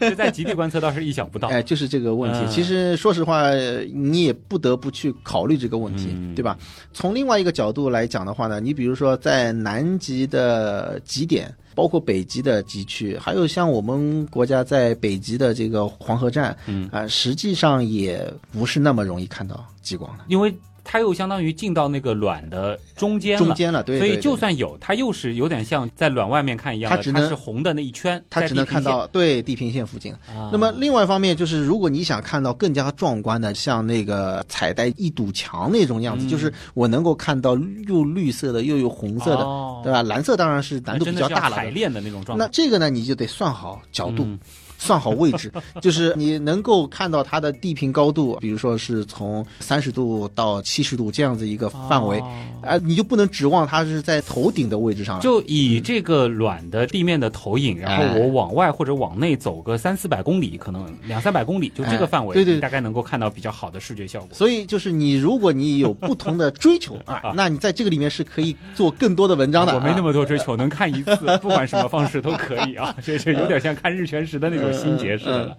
[0.01, 1.49] 这 在极地观测倒是意想不到。
[1.49, 2.39] 哎，就是这个问题。
[2.41, 6.57] 嗯其实说实话，呃你也不得不去考虑这个问题，嗯对吧？
[6.93, 20.25] 从另外一个角度来讲的话呢，你比如说在南极的极点，包括北极的极区，还有像我们国家在北极的这个黄河站，嗯啊、实际上也不是那么容易看到极光的。
[20.27, 20.53] 因为
[20.87, 23.47] 它又相当于进到那个卵的中间了。
[23.47, 28.67] 中间了，对所以就算有，它又是有点像在卵外面看一样的，它只能是红的那一圈，它只能。
[28.67, 30.13] 看到对地平线附近。
[30.27, 40.03] 啊那么另外一方面就是，如果你想看到更加壮观的，像那个彩带一堵墙那种样子，嗯就是我能够看到又绿色的又有红色的，哦对吧？
[40.03, 41.71] 蓝色当然是难度比较大了那真的是要排。
[41.71, 42.45] 练的那种状态。
[42.45, 44.39] 那这个呢，你就得算好角度，嗯
[44.79, 52.33] 算好位置， 就是你能够看到它的地平高度，比如说是从三十度到七十度这样子一个范围，哦
[52.63, 55.23] 啊、你就不能指望它是在头顶的位置上了。
[55.23, 64.29] 就以这个卵的地面的投影，然后哎我往外或者往内走个三四百公里，可能两三百公里，就这个哎范围，对对你大概能够看到比较好的视觉效果。
[64.33, 69.75] 所以就是你，如果你有不同的追求 啊，那你在这个里面是可以做更多的文章的。
[69.75, 72.95] 我没那么么多追求，能看一次，不管什么方式都可以啊。
[73.03, 75.57] 这这有点像看日全食的那种心结似的了。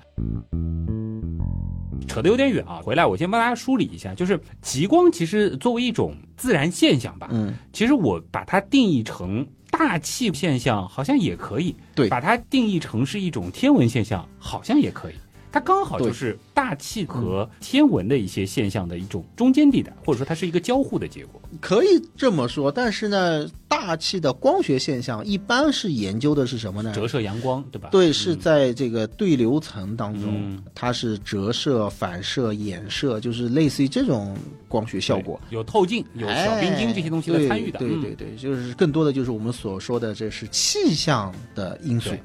[2.07, 15.15] 扯得有点远啊，回来我先帮大家梳理一下，就是极光其实作为一种自然现象吧，嗯，其实我把它定义成大气现象，好像也可以；对把它定义成是一种天文现象，好像也可以。
[15.55, 21.41] 它刚好就是大气和天文的一些现象的一种中间地带，或者说它是一个交互的结果。
[21.61, 21.87] 可以
[22.17, 22.69] 这么说。
[22.69, 26.91] 但是呢，大气的光学现象一般是研究的是什么呢？
[26.93, 27.87] 折射阳光，对吧？
[27.89, 34.35] 对，是在这个对流层当中，嗯它是折射、反射、衍射，就是类似于这种
[34.67, 35.39] 光学效果。
[35.51, 37.79] 有透镜、有小冰晶这些东西的参与的。
[37.79, 42.19] 对对对对，就是更多的就是我们所说的这是气象的因素对。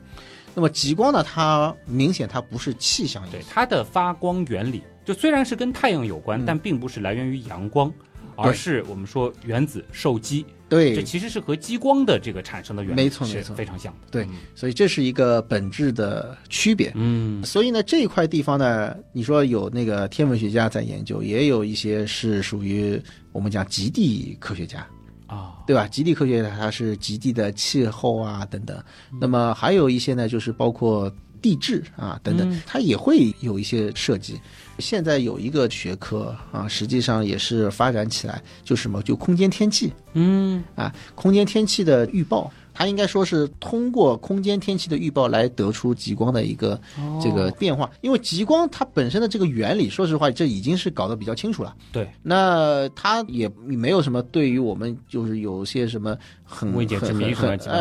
[0.54, 6.44] 那么极光呢，它明显它不是气象对它的发光原理，就虽然是跟太阳有关，嗯。
[6.46, 7.92] 但并不是来源于阳光，
[8.36, 10.94] 而是我们说原子受激，对。
[10.94, 13.54] 这其实是和激光的这个产生的原理没错没错。
[13.54, 14.08] 非常像的。
[14.10, 16.90] 对嗯，所以这是一个本质的区别。
[16.94, 17.44] 嗯。
[17.44, 23.00] 所以呢，这一块地方呢，你说有那个天文学家在研究，也有一些是属于
[23.32, 24.86] 我们讲极地科学家，
[25.31, 25.87] 啊，对吧？
[25.87, 28.77] 极地科学它是极地的气候啊等等，
[29.12, 34.40] 嗯那么还有一些呢，就是包括地质啊等等嗯，它也会有一些涉及。
[34.79, 42.51] 现在有一个学科啊，实际上也是发展起来，就什么就空间天气嗯啊，空间天气的预报。
[42.81, 46.81] 它应该说是通过空间天气的预报来得出极光的一个
[47.23, 51.77] 这个变化，因为极光它本身的这个原理，说实话，这已经是搞得比较清楚了。
[51.93, 57.16] 对，那它也没有什么对于我们就是有些什么很很很呃基本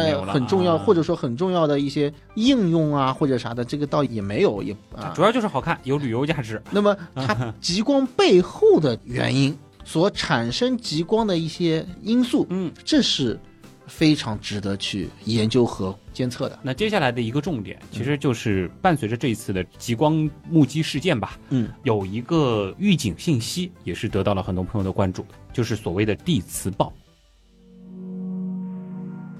[0.04, 5.22] 没有了很重要，啊或者说很重要的一些应用啊或者啥的，这个倒也没有也啊主。
[5.22, 6.62] 要就是好看，有旅游价值。
[6.72, 13.40] 那么它 极光背后的原因所产生极光的一些因素，嗯，这是
[13.90, 16.58] 非常值得去研究和监测的。
[16.62, 26.94] 那接下来的一个重点，其实就是伴随着这一次的极光目击事件吧，嗯，有一个预警信息，也是得到了很多朋友的关注，就是所谓的地磁暴。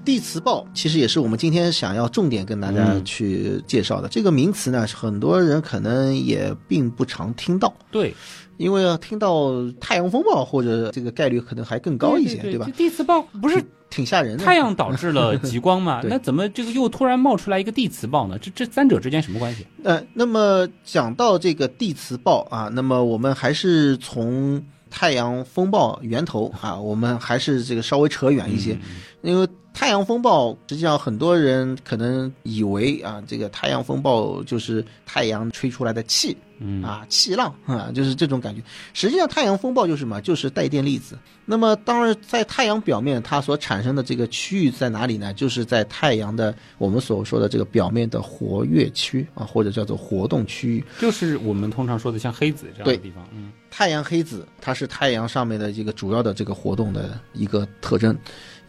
[0.02, 4.08] 地磁暴其实也是我们今天想要重点跟大家去介绍的。
[4.08, 8.14] 这个名词呢，很多人可能也并不常听到，对，
[8.60, 12.68] 因为要听到太阳风暴或者这个概率可能还更高一些，吧对吧？
[12.76, 14.44] 地磁暴不是挺吓人的。
[14.44, 16.02] 太阳导致了极光嘛？
[16.04, 18.38] 那怎么这个又突然冒出来一个地磁暴呢？
[18.38, 19.66] 这这三者之间什么关系？
[19.82, 28.76] 呃，那么讲到这个地磁暴啊，那么我们还是从太阳风暴源头啊，我们还是这个稍微扯远一些，
[29.22, 38.62] 因为太阳风暴实际上很多人可能以为啊，这个太阳风暴就是太阳吹出来的气嗯啊，气浪 啊，就是这种感觉。
[38.92, 40.20] 实际上，太阳风暴就是什么？
[40.20, 41.18] 就是带电粒子。
[41.46, 45.32] 那么，当然，在太阳表面它所产生的这个区域在哪里呢？
[45.32, 50.84] 就是在太阳的我们所说的这个表面的活跃区啊，或者叫做活动区域。
[50.98, 58.14] 就是我们通常说的像黑子这样的对地方，嗯太阳黑子它是太阳上面的一个主要的这个活动的一个特征，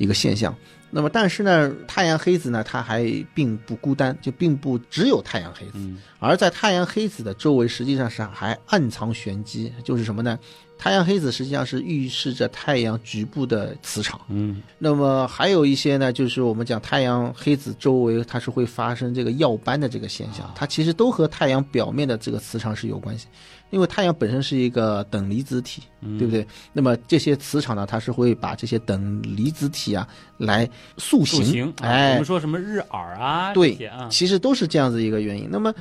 [0.02, 0.54] 一个现象。
[0.94, 10.38] 那么，但是呢，太阳黑子呢，它还并不孤单，就并不只有太阳黑子，嗯而在太阳黑子的周围，实际上是还暗藏玄机，就是什么呢？
[10.82, 14.20] 太阳黑子实际上是预示着太阳局部的磁场。
[14.30, 14.64] 嗯。
[14.80, 23.28] 那么还有一些呢，就是我们讲太阳黑子周围它是会发生这个耀斑的这个现象，它其实都和太阳表面的这个磁场是有关系，
[23.70, 25.84] 因为太阳本身是一个等离子体，
[26.18, 26.44] 对不对？
[26.74, 30.08] 那么这些磁场呢，它是会把这些等离子体啊
[30.40, 30.68] 来
[30.98, 35.48] 塑形，塑形，啊我哎们，说什么日耳啊，对啊，其实都是这样子一个原因。
[35.48, 35.72] 那么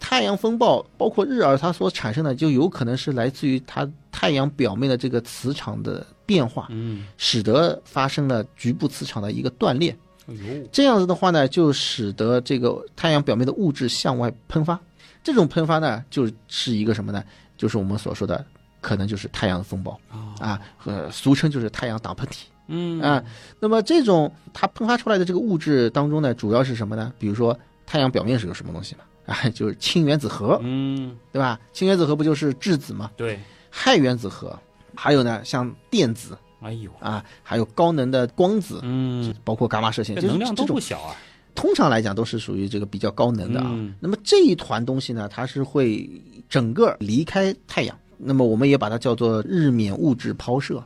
[0.00, 9.96] 太阳风暴包括日耳，它所产生的就有可能是来自于它太阳表面的这个磁场的变化，嗯，使得发生了局部磁场的一个断裂。
[10.26, 14.78] 哎呦，这样子的话呢，就使得这个太阳表面的物质向外喷发。
[15.22, 17.22] 这种喷发呢，就是一个什么呢？
[17.58, 18.42] 就是我们所说的，
[18.80, 23.22] 可能就是太阳风暴啊，啊，呃，俗称就是太阳打喷嚏嗯啊。
[23.58, 27.12] 那么这种它喷发出来的这个物质当中呢，主要是什么呢？
[27.18, 29.04] 比如说太阳表面是个什么东西嘛？
[29.30, 31.58] 啊，就是氢原子核，嗯，对吧？
[31.72, 33.12] 氢原子核不就是质子吗？
[33.16, 33.38] 对，
[33.70, 34.58] 氦原子核，
[34.96, 41.14] 还有呢，像电子哎呦，啊，还有高能的光子，嗯，包括伽马射线，就是这能量都不小啊，
[41.54, 43.68] 通常来讲都是属于这个比较高能的啊。
[43.70, 46.10] 嗯那么这一团东西呢，它是会
[46.48, 50.82] 整个离开太阳，那么我们也把它叫做日冕物质抛射。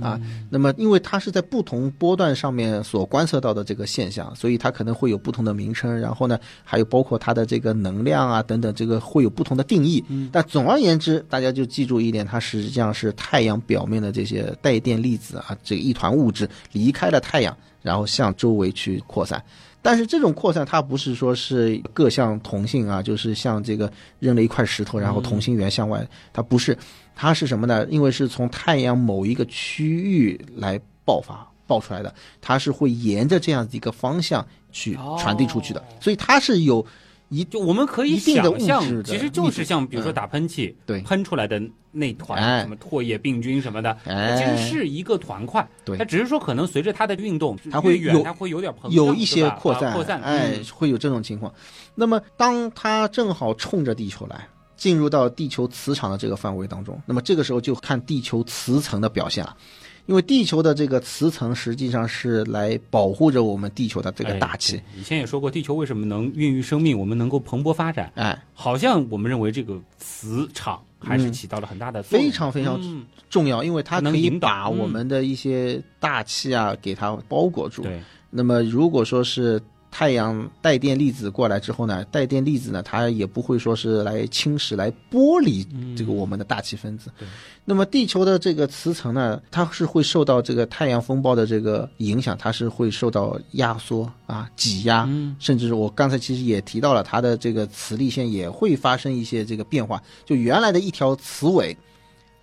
[0.00, 0.18] 啊，
[0.50, 10.02] 那么因为它是在不同波段上面所观测到的这个现象，所以它可能会有不同的名称，然后呢，还有包括它的这个能量啊等等，这个会有不同的定义。
[10.08, 19.42] 嗯但总而言之，大家就记住一点，它实际上是太阳表面的这些带电粒子啊，这一团物质离开了太阳，然后向周围去扩散。
[19.82, 26.76] 但是这种扩散，它不是说是各项同性啊，就是像这个扔了一块石头，然后同心圆向外，它不是，
[27.16, 27.84] 它是什么呢？
[27.88, 36.84] 因为是从太阳某一个区域来爆发爆出来的，它是会沿着这样子一个方向去传递出去的，哦所以它是有
[37.30, 40.14] 一就我们可以一定的想象，物质的其实就是像比如说嗯。
[40.14, 41.00] 打喷嚏，对。
[41.00, 42.60] 喷出来的那团哎。
[42.60, 44.36] 什么唾液病菌什么的，哎。
[44.36, 45.96] 其实是一个团块，对。
[45.96, 51.52] 它只是说可能随着它的运动，它会远它会有点有一些扩散，啊扩散，哎嗯，会有这种情况。
[51.96, 54.46] 那么，当它正好冲着地球来，
[54.76, 59.44] 进入到地球磁场的这个范围当中，那么这个时候就看地球磁层的表现。
[59.44, 59.56] 了。
[60.06, 64.76] 因为地球的这个磁层实际上是来保护着我们地球的这个哎大气。
[64.76, 77.82] 对，以前也说过，地球为什么能孕育生命，我们能够蓬勃发展，哎，好像我们认为这个磁场还是嗯起到了很大的非常非常嗯重要，因为它可以把我嗯们的一些大气啊给它包裹住。
[77.82, 87.10] 对，那么如果说是太阳带电粒子过来之后呢，带电粒子呢，它也不会说是来侵蚀、来剥离这个我们的大气分子。
[87.18, 87.26] 对
[87.64, 100.00] 那么地球的这个磁层呢，它是会受到这个太阳风暴的这个影响，它是会受到压缩啊、挤压，嗯甚至是我刚才其实也提到了，它的这个磁力线也会发生一些这个变化。
[100.24, 101.76] 就原来的一条磁尾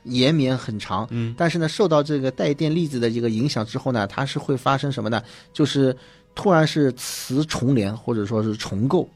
[0.04, 5.24] 延绵很长，嗯但是呢，受到这个带电粒子的这个影响之后呢，它是会发生什么呢？
[5.54, 5.96] 就是
[6.36, 9.08] 突然是磁重连或者说是重构。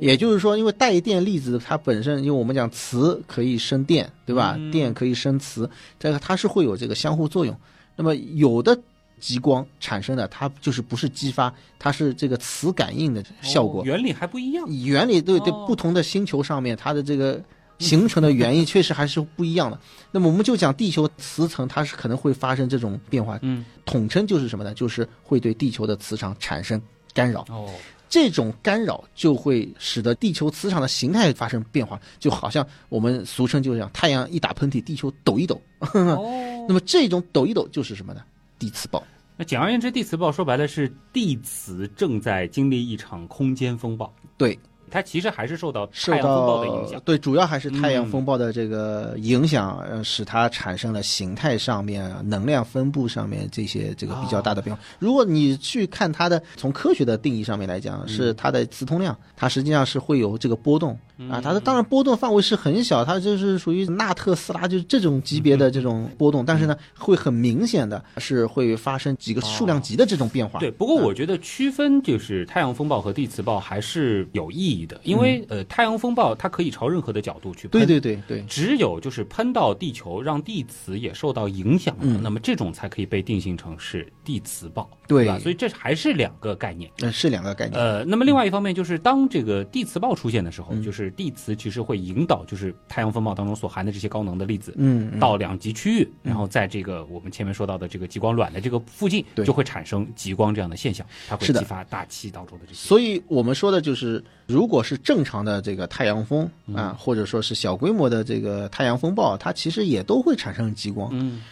[0.00, 4.56] 也就是说，因为带电粒子它本身，因为我们讲磁可以生电，对吧？
[4.58, 7.56] 嗯电可以生磁，这个它是会有这个相互作用。
[7.94, 8.76] 那么有的
[9.20, 13.82] 极光产生的，它就是不是激发，它是这个磁感应的效果。
[13.82, 17.40] 哦原理还不一样，原理对对，哦不同的星球上面，它的这个
[17.84, 19.78] 形成的原因确实还是不一样的。
[20.10, 24.72] 那么我们就讲地球磁层，它是可能会发生这种变化，嗯，统称就是什么呢？
[24.74, 26.80] 就是会对地球的磁场产生
[27.12, 27.44] 干扰。
[27.48, 27.68] 哦，
[28.08, 35.60] 这种干扰就会使得地球磁场的形态发生变化，就好像我们俗称就是讲太阳一打喷嚏，地球抖一抖。
[35.80, 38.22] 哦， 那么这种抖一抖就是什么呢？
[38.58, 39.02] 地磁暴。
[39.36, 44.56] 那简而言之，地磁暴说白了是地磁正在经历一场空间风暴，对，
[44.94, 47.02] 它其实还是受到太阳风暴的影响。
[47.04, 54.80] 对，主要还是太阳嗯风暴的这个影响，呃，使它产生了形态上面、能量分布上面这些这个比较大的变化。
[55.00, 60.96] 如果你去看它的从科学的定义上面来讲，是它的磁通量，它实际上是会有这个波动
[61.28, 61.40] 啊。
[61.42, 70.60] 它的当然波动范围是很小，它就是属于纳特斯拉就是这种级别的这种波动，但是呢，会很明显的是会发生几个数量级的这种变化。
[70.60, 85.38] 对，不过我觉得区分就是太阳风暴和地磁暴还是有意义的，因为、呃，太阳风暴它可以朝任何的角度去喷，对对对对，只有就是喷到地球，让地磁也受到影响了，嗯那么这种才可以被定性成是地磁暴，对吧？
[85.38, 86.90] 所以这还是两个概念。
[87.00, 87.80] 呃，是两个概念。
[87.80, 102.88] 呃，那么另外一方面就是，当这个地磁暴出现的时候，嗯就是地磁其实会引导就是太阳风暴当中所含的这些高能的粒子，嗯，嗯到两极区域，然后在这个我们前面说到的这个极光卵的这个附近，对就会产生极光这样的现象，它会激发大气当中的这些。
[102.88, 111.10] 所以我们说的就是，如果是正常的这个太阳风嗯啊，或者说是小规模的这个太阳风暴，它其实也都会产生极光。
[111.12, 111.42] 嗯，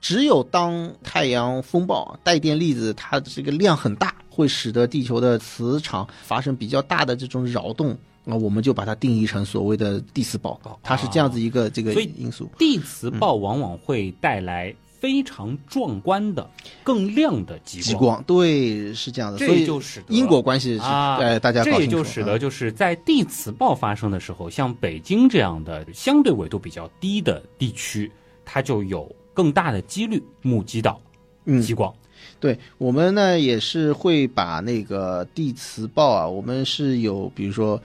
[0.00, 7.96] 只有当太阳风暴带电粒子它这个量很大，会使得地球的磁场发生比较大的这种扰动。
[8.30, 12.48] 啊，我们就把它定义成所谓的地磁暴哦，它是这样子一个这个因素。
[12.58, 16.48] 地磁暴往往会带来非常壮观的、
[16.82, 28.12] 更亮的极极光对是这样的，所这以就使得因果关系是啊，哎大家这也就使得啊就是在地磁暴发生的时候，像北京这样的相对纬度比较低的地区，
[28.44, 31.00] 它就有更大的几率目击到
[31.46, 31.90] 嗯极光。
[32.38, 37.80] 对我们呢也是会把那个地磁暴啊，我们是有比如说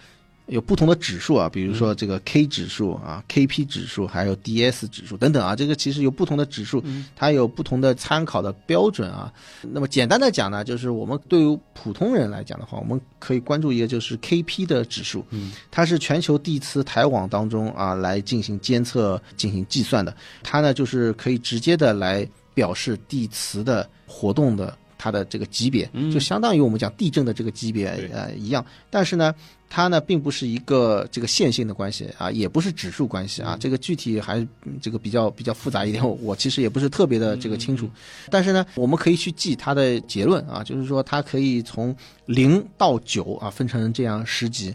[0.48, 6.84] 有不同的指数啊，比如说这个 K 指数啊、KP 指数，还有 DS 指数等等啊，这个其实有不同的指数，
[7.16, 9.34] 它有不同的参考的标准啊。
[9.62, 26.12] 那么简单的讲呢，就是我们对于普通人来讲的话，我们可以关注一个就是 KP 的指数，嗯，它是全球地磁台网当中啊来进行监测、进行计算的，它呢就是可以直接的来表示地磁的活动的它的这个级别，嗯。
[26.12, 29.34] 就相当于我们讲地震的这个级别呃一样，但是呢。
[29.76, 37.90] 它呢，并不是一个这个线性的关系啊，也不是指数关系啊，这个具体还嗯这个比较比较复杂一点，我其实也不是特别的这个清楚。
[38.32, 41.94] 但是呢，我们可以去记它的结论啊，就是说它可以从
[42.26, 44.74] 零到九啊分成这样十级。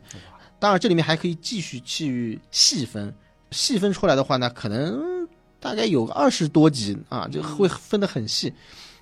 [0.58, 3.10] 当然，这里面还可以继续去细分，
[3.52, 5.26] 细分出来的话呢，可能
[5.58, 8.52] 大概有个二十多级啊，就会分得很细。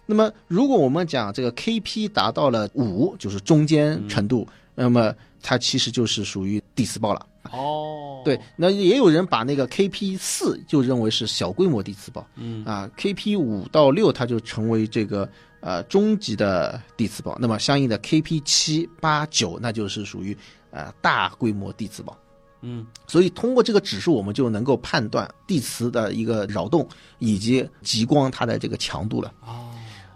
[0.06, 4.46] 那么，如果我们讲这个 KP 达到了五，就是中间程度，
[4.78, 5.12] 那么
[5.42, 7.26] 它其实就是属于地磁暴了。
[7.50, 15.28] 哦，对，，那也有人把那个 KP 四就认为是小规模地磁暴，嗯啊，KP 五到六它就成为这个
[15.60, 20.36] 呃中级的地磁暴，那么相应的 KP 七八九那就是属于
[20.70, 22.16] 呃大规模地磁暴。
[22.60, 26.86] 嗯所以通过这个指数，我们就能够判断地磁的一个扰动
[27.20, 29.32] 以及极光它的这个强度了。
[29.46, 29.67] 哦，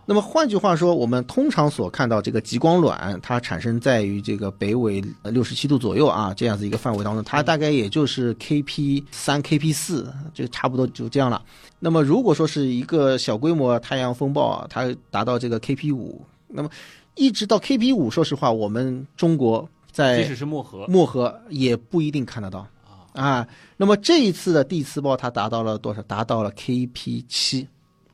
[0.05, 11.41] 那么换句话说，我们通常所看到这个极光卵，它产生在于这个北纬六十七度左右啊这样子一个范围当中，它大概也就是 KP 三、KP 四，就差不多就这样了。
[11.79, 16.69] 那么如果说是一个小规模太阳风暴啊，它达到这个 KP 五，那么
[17.15, 22.67] 一直到 KP 五，说实话，我们中国在即使是漠河，漠河也不一定看得到
[23.13, 23.47] 啊。
[23.77, 26.03] 那么这一次的地磁暴，它达到了多少？
[26.03, 27.69] 达到了 KP 七。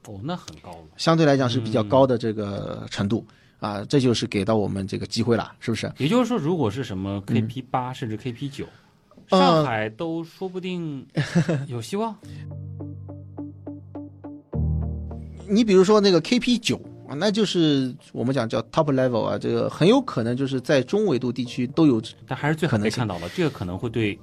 [0.09, 0.85] 哦，那很高了。
[0.97, 3.23] 相对来讲是比较高的这个程度、
[3.61, 5.93] 啊，这就是给到我们这个机会了，是不是？
[5.99, 8.65] 也就是说，如果是什么 KP 八、甚至 KP 九，
[9.29, 11.07] 呃上海都说不定
[11.69, 12.17] 有希望。
[15.47, 22.03] 你比如说那个 KP 九啊，那就是我们讲叫 top level 啊，这个很有可能就是在中纬度地区都有。
[22.27, 24.19] 但还是最可能看到了，这个可能会对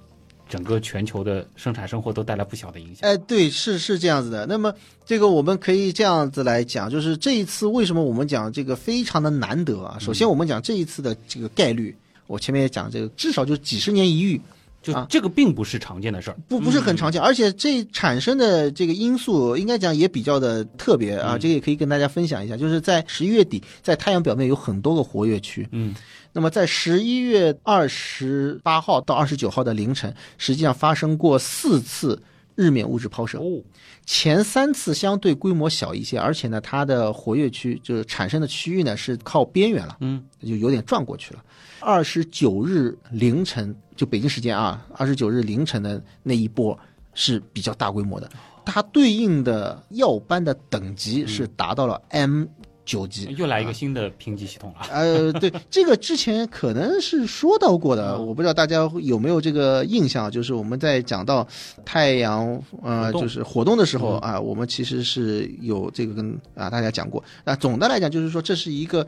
[0.47, 3.09] 整个全球的生产生活都带来不小的影响。
[3.09, 4.45] 哎，对，是是这样子的。
[4.45, 4.73] 那么
[5.05, 9.97] 这个我们可以这样子来讲，就是这一次为什么我们讲这个非常的难得啊？
[9.99, 11.95] 首先我们讲这一次的这个概率，
[12.27, 14.39] 我前面也讲这个至少就几十年一遇。
[14.85, 15.05] 就啊。
[15.09, 21.39] 这个并不是常见的事儿，不不是很常见，而且这产生的这个因素应该讲也比较的特别啊，嗯。
[21.39, 25.93] 这个也可以跟大家分享一下，就是在十一月底，在太阳表面有很多个活跃区，嗯。
[26.31, 32.21] 那么在十一月二十八号到二十九号的凌晨，实际上发生过四次
[32.55, 33.63] 日冕物质抛射，哦，
[34.05, 41.41] 前三次相对规模小一些，而且呢，它的活跃区就是产生的区域呢是靠边缘了，嗯，就有点转过去了。
[41.85, 46.77] 二十九日凌晨，就北京时间啊，二十九日凌晨的那一波
[47.13, 48.27] 是比较大规模的，
[48.65, 52.45] 它对应的耀斑的等级是达到了 M
[52.83, 54.87] 九级，又来一个新的评级系统了。
[54.91, 58.27] 呃，对，这个之前可能是说到过的，嗯。
[58.27, 61.47] 我不知道大家有没有这个印象，就是我们在讲到
[61.83, 67.23] 太阳呃就是活动的时候啊，我们其实是有这个跟啊大家讲过。
[67.43, 69.05] 那总的来讲，就是说这是一个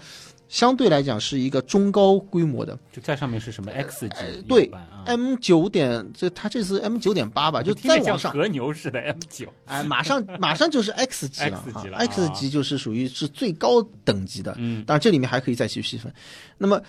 [0.49, 4.71] 相对来讲是一个中高规模的就在上面是什么 X 级呃对
[5.05, 8.31] ？M 九点，这它这次 M 九点八吧，就再往上。
[8.31, 9.51] 和牛似的 M 九。
[9.65, 16.13] 哎，马上马上就是 X 级了 X 级了，X 啊级就是属于是最高等级的，嗯当然这里面还可以再去细分。
[16.57, 16.81] 那么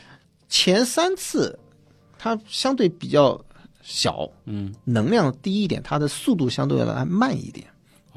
[0.49, 1.59] 前三次
[2.17, 3.41] 它相对比较
[3.83, 7.67] 小，嗯能量低一点，它的速度相对来慢一点，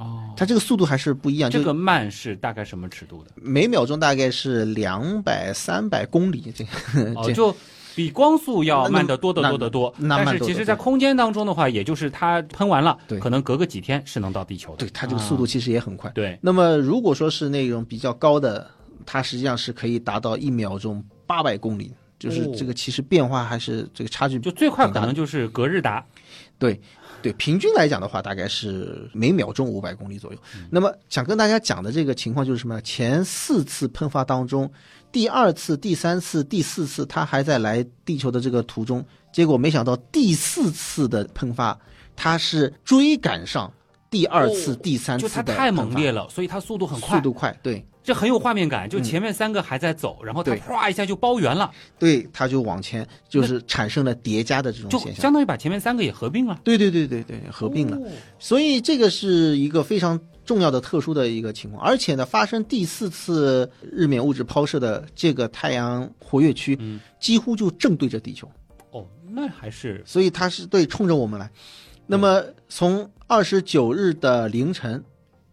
[0.01, 3.29] 哦，它这个速度还是不一样，这个慢是大概什么尺度的？
[3.35, 7.55] 每秒钟大概是两百三百公里，这个哦，就
[7.95, 9.93] 比光速要慢得多得多得多。
[9.97, 14.77] 那但是其实，在空间当中的话，也就是它喷完了，对可能隔个几天是能到地球的。
[14.77, 16.09] 对它这个速度啊其实也很快。
[16.11, 18.69] 对，那么如果说是那种比较高的，
[19.05, 26.03] 它实际上是可以达到一秒钟八百公里，就是哦这个其实变化还是这个差距就最快可能就是隔日达。
[26.57, 26.79] 对，
[27.21, 30.39] 对，平均来讲的话，大概是每秒钟五百公里左右。
[30.55, 32.81] 嗯那么想跟大家讲的这个情况就是什么？
[32.81, 34.71] 前四次喷发当中，
[35.11, 41.77] 第二次、第三次、第四次，它还在来地球的这个途中，结果没想到第四次的喷发，
[42.15, 43.71] 它是追赶上
[44.09, 48.89] 第二次、哦第三次就它的太猛烈，了，所以它速度很快速，度快，对这很有画面感。
[48.89, 55.21] 就前面三个还在走，然后它对啪一下就包圆了，对，它就往前，就是产生了叠加的这种现象。
[55.21, 56.59] 相当于把前面三个也合并了。
[56.63, 57.97] 对对对对对，合并了。
[57.97, 68.49] 哦所以这个是一个非常重要的、特殊的一个情况，而且呢，发生第四次日冕物质抛射的这个太阳活跃区，嗯几乎就正对着地球，
[68.89, 71.49] 哦，那还是所以它是对冲着我们来。
[72.07, 75.01] 那么从二十九日的凌晨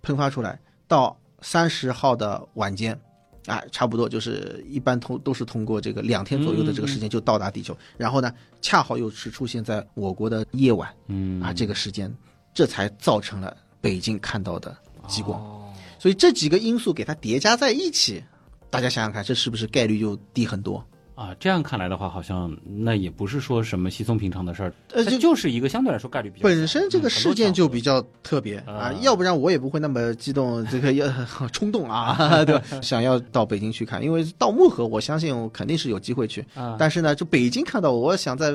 [0.01, 2.99] 喷发出来，到三十号的晚间。
[3.47, 8.30] 啊，差不多就是一般通都是通过这个两天左右的这个时间就到达地球，然后呢，
[8.61, 12.14] 恰好又是出现在我国的夜晚，嗯啊，这个时间，
[12.53, 14.76] 这才造成了北京看到的
[15.07, 15.41] 极光。
[15.41, 18.22] 哦所以这几个因素给它叠加在一起，
[18.68, 20.86] 大家想想看，这是不是概率就低很多？
[21.18, 31.08] 啊，这样看来的话，好像那也不是说什么稀松平常的事儿，呃，它就就是一个相对来说概率比较本身这个嗯事件就比较较特别啊啊，要不然我也不会那么激动，这个要
[31.52, 32.16] 冲动啊，
[32.46, 32.80] 对吧？
[32.80, 36.44] 想要到北京去看，因为到漠河，我相信我肯定是有机会去。
[36.54, 38.52] 啊，但是呢，就北京看到，我想在，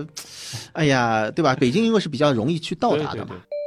[0.71, 1.53] 哎呀，对吧？
[1.55, 3.62] 北京因为是比较容易去到达的嘛对对，对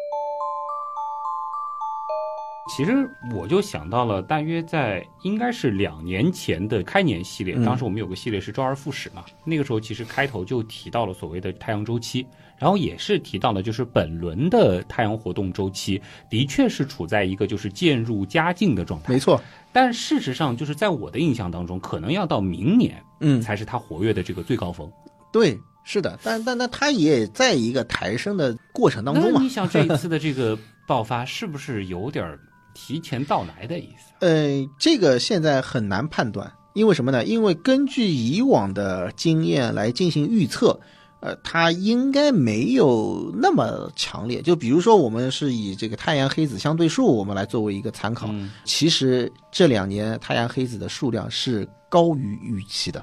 [2.69, 7.65] 其实我就想到了，大约在应该是两年前的开年系列，嗯。
[7.65, 12.27] 当时我们有个系列是周而复始嘛，那个时候其实开头就提到了所谓的太阳周期，
[12.59, 19.41] 然后也是提到了就是本轮的太阳活动周期的确是处在一个就是渐入佳境的状态，没错，
[19.73, 24.91] 但事实上就是在我的印象当中，可能要到明年嗯，才是它活跃的这个最高峰。
[25.33, 29.31] 对，是的，但但但它也在一个抬升的过程当中嘛。
[29.35, 29.49] 那你。
[29.49, 32.39] 想这一次的这个爆发是不是有点儿
[32.77, 34.13] 提前到来的意思？
[34.21, 37.25] 呃，这个现在很难判断，因为什么呢？
[37.25, 40.79] 因为根据以往的经验来进行预测，
[41.21, 44.43] 呃，它应该没有那么强烈。
[44.43, 48.29] 就比如说，我们是以这个太阳黑子相对数，我们来作为一个参考。
[48.31, 53.03] 嗯其实这两年太阳黑子的数量是高于预期的。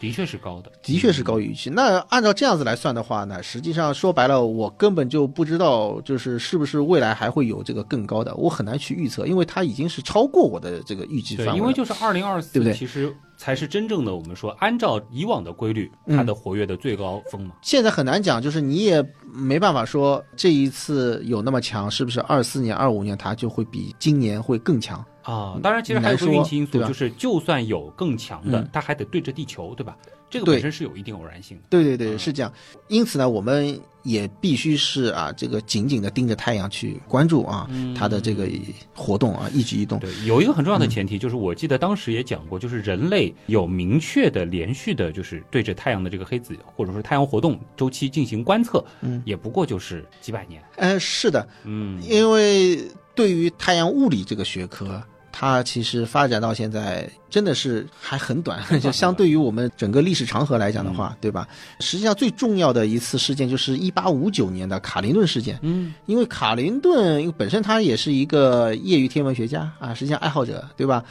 [0.00, 1.68] 的确是高的，的确是高于预期。
[1.68, 11.58] 那按照这样子来算的话呢，实际上说白了，我根本就不知道，就是是不是未来还会有这个更高的，我很难去预测，因为它已经是超过我的这个预计范，围了。
[11.58, 17.54] 因为就是二零二四，对不对其实才是真正的我们说按照以往的规律，嗯它的活跃的最高峰嘛。
[17.62, 25.02] 现在很难讲，就是你也没办法说这一次有那么强，是不是二四年、二五年它就会比今年会更强？
[25.22, 29.96] 啊，当然，其实还有个你来说运气因素，就是就算有更强的嗯，它还得对着地球，对吧？
[30.30, 31.64] 对这个本身是有一定偶然性的。
[31.68, 32.52] 对对对，嗯是这样。
[32.88, 38.48] 因此呢，我们也必须是啊，这个紧紧的盯着太阳去关注啊，它的这个
[38.94, 39.98] 活动啊，一举一动。
[39.98, 50.62] 对，有一个很重要的嗯前提，就是我记得当时也讲过，就是人类有明确的、连续的，就是对着太阳的这个黑子或者说太阳活动周期进行观测，嗯，也不过就是几百年。
[50.76, 55.02] 嗯，是的，嗯，因为对于太阳物理这个学科，
[55.32, 61.46] 它其实发展到现在真的是还很短， 就相对于我们整个历史长河来讲的话，对吧？
[61.80, 65.58] 实际上最重要的一次事件就是一八五九年的卡林顿事件。
[65.62, 71.04] 嗯，因为卡林顿因为本身他也是一个业余天文学家啊，实际上爱好者，对吧？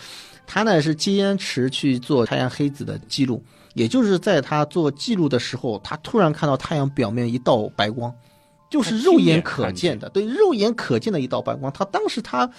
[0.46, 3.44] 他呢是坚持去做太阳黑子的记录，
[3.76, 8.12] 也就是在他做记录的时候，他突然看到太阳表面一道白光，
[8.68, 11.72] 就是肉眼可见的，对，肉眼可见的一道白光。
[11.72, 12.50] 他当时他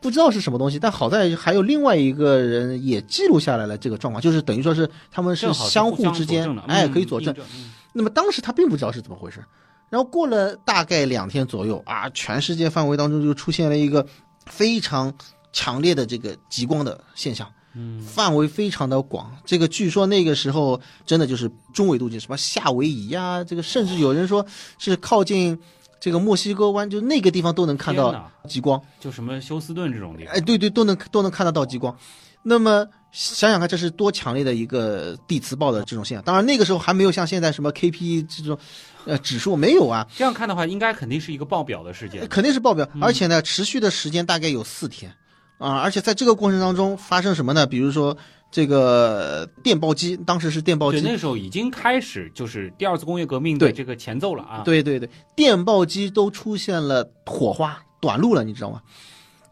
[0.00, 7.34] 不知道是什么东西，但好在还有另外一个人也记录下来了这个状况，就是等于说是他们是相互之间哎，嗯可以佐证。。
[7.54, 9.44] 嗯那么当时他并不知道是怎么回事，
[9.88, 14.06] 然后过了大概两天左右啊，全世界范围当中就出现了一个
[14.46, 15.12] 非常
[15.52, 19.36] 强烈的这个极光的现象，嗯，范围非常的广。
[19.44, 24.46] 这个据说那个时候真的就是中纬度就什么夏威夷呀、这个甚至有人说
[24.78, 25.58] 是靠近
[26.00, 28.80] 这个墨西哥湾，就那个地方都能看到极光。
[28.98, 31.94] 就什么休斯顿这种地方，哎，对对，都能都能看得到极光。
[32.42, 36.24] 那么想想看，这是多强烈的一个地磁暴的这种现象。
[36.24, 38.58] 当然，那个时候还没有像现在什么 KP 这种
[39.04, 42.26] 呃指数没有啊，这样看的话，应该肯定是一个爆表的事件。
[42.28, 45.12] 肯定是爆表，而且呢，持续的时间大概有四天
[45.58, 45.80] 啊。
[45.80, 47.66] 而且在这个过程当中发生什么呢？
[47.66, 48.16] 比如说
[48.50, 54.62] 这个电报机，当时是电报对，机，那时候已经开始就是第二次工业革命的这个前奏了啊。
[54.64, 58.82] 对对对，电报机都出现了火花短路了，你知道吗？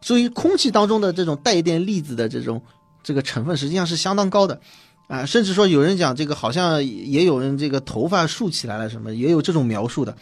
[0.01, 2.61] 所以空气当中的这种带电粒子的这种
[3.03, 4.59] 这个成分实际上是相当高的，
[5.07, 10.15] 啊，甚至说有人讲这个好像也有人这个头发竖起来了什么，也有这种描述的，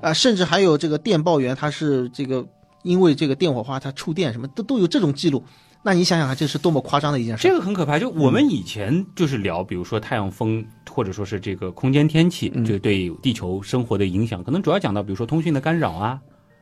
[0.00, 2.44] 啊，甚至还有这个电报员他是这个
[2.82, 5.44] 因为这个电火花它触电什么都都有这种记录。
[5.86, 7.46] 那你想想看，这是多么夸张的一件事！
[7.46, 7.96] 这个很可怕。
[7.96, 16.18] 就我们以前就是聊，比如说太阳风，或者说是这个空间天气，就对地球生活的影响，可能主要讲到，比如说通讯的干扰啊，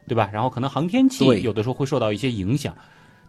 [0.07, 0.29] 对吧？
[0.31, 2.77] 然后可能航天器有的时候会受到一些影响。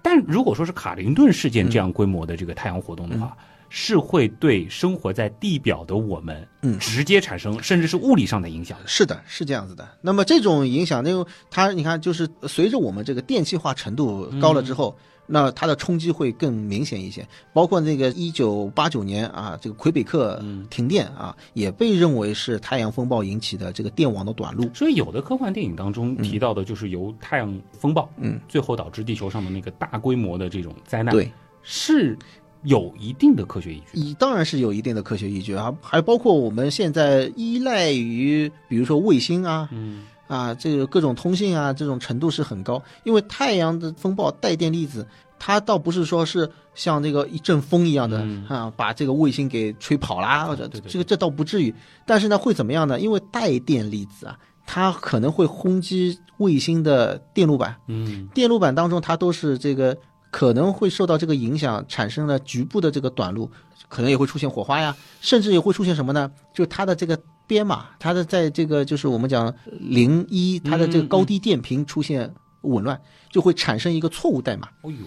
[0.02, 3.34] 但如果说是卡林顿事件这样规模的这个太阳活动的话，
[3.70, 8.84] 是会对生活在地表的我们，嗯直接产生甚至是物理上的影响的。
[8.86, 9.88] 是的，是这样子的。
[10.02, 14.94] 那么这种影响，那个它你看，就是随着我们这个电气化程度高了之后，
[15.28, 17.28] 那它的冲击会更明显一些。
[17.54, 24.70] 包括那个一九八九年啊，这个魁北克停电啊，也被认为是太阳风暴引起的这个电网的短路。
[24.74, 31.32] 所以有的科幻电影当中提到的就是由太阳风暴，嗯，最后导致地球上的那个大规模的这种灾难，对，
[31.64, 32.18] 是
[32.64, 34.00] 有一定的科学依据。
[34.00, 42.82] 以当然是有一定的科学依据啊，还包括我们现在依赖于，比如说卫星啊，嗯，啊，这个各种通信啊，这种程度是很高。
[43.04, 45.08] 因为太阳的风暴带电粒子，
[45.38, 51.74] 它倒不是说是像那个一阵风一样的、嗯啊，把这个卫星给吹跑啦，或者这个这倒不至于。
[52.06, 53.00] 但是呢，会怎么样呢？
[53.00, 59.96] 因为带电粒子啊，它可能会轰击卫星的电路板，嗯，电路板当中它都是这个
[60.32, 63.50] 可能会受到这个影响，产生了局部的这个短路，
[63.88, 66.30] 可能也会出现火花呀，甚至也会出现什么呢？
[66.54, 67.18] 就它的这个
[67.48, 74.68] 编码，它的在这个就是我们讲零一，它的这个高低电平出现紊乱，就会产生一个错误代码。
[74.82, 74.98] 哦呦，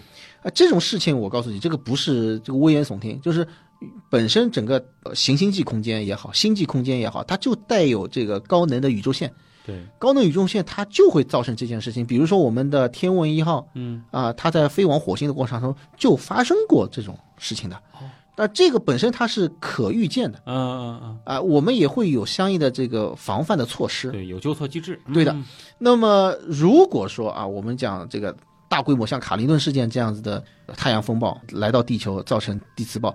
[0.43, 3.47] 啊，这种事情我告诉你，这个不是这个危言耸听，就是
[4.09, 9.33] 本身整个呃行星际空间也好，星际空间也好，它就带有这个高能的宇宙线。
[9.67, 12.07] 对，高能宇宙线它就会造成这件事情。
[12.07, 17.77] 比如说我们的天问一号，嗯，啊，它在飞往火星的过程中就发生过这种事情的。
[17.93, 18.09] 哦
[18.39, 24.11] 那这个本身它是可预见的嗯嗯嗯，啊，我们也会有相应的这个防范的措施。
[24.13, 24.99] 对，有纠错机制。
[25.13, 25.45] 对的嗯
[25.79, 28.35] 那么如果说啊，我们讲这个
[28.69, 30.43] 大规模像卡林顿事件这样子的
[30.77, 33.15] 太阳风暴来到地球，造成地磁暴。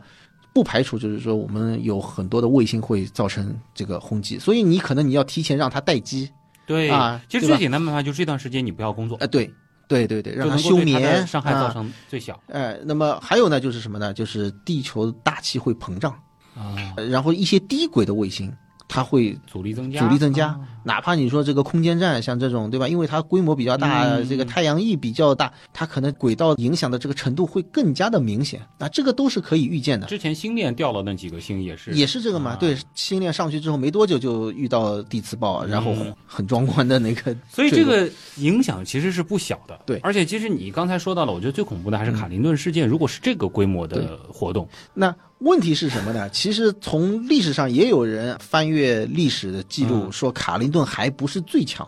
[0.53, 6.30] 不排除就是说，我们有很多的卫星会造成这个轰击，所以你可能你要提前让它待机，
[6.67, 9.51] 对啊其实最简单的办法就是这段时间你不要工作，哎、对，
[9.88, 14.13] 对对对，让它休眠，伤害造啊成最小哎，那么还有呢，就是什么呢？
[14.13, 16.11] 就是地球大气会膨胀，
[16.55, 18.51] 啊，呃然后一些低轨的卫星，
[18.88, 22.88] 它会阻力增加，阻力增加，啊哪怕你说这个空间站像这种，对吧？
[22.88, 28.61] 因为它规模比较大，嗯这个太阳翼比较大，它可能轨道影响的这个程度会更加的明显。
[28.77, 30.07] 那这个都是可以预见的。
[30.07, 39.79] 之前星链掉了那几个星也是，也是这个嘛，啊对，星链上去之后没多久就遇到地磁暴，然后嗯很壮观的那个， 所以这个影响其实是不小的。
[39.86, 42.88] 对而且其实你刚才说到了，我觉得最恐怖的还是卡林顿事件。
[42.88, 46.29] 如果是这个规模的活动，那问题是什么呢？
[46.29, 51.88] 其实从历史上也有人翻阅历史的记录，嗯说卡林顿还不是最强。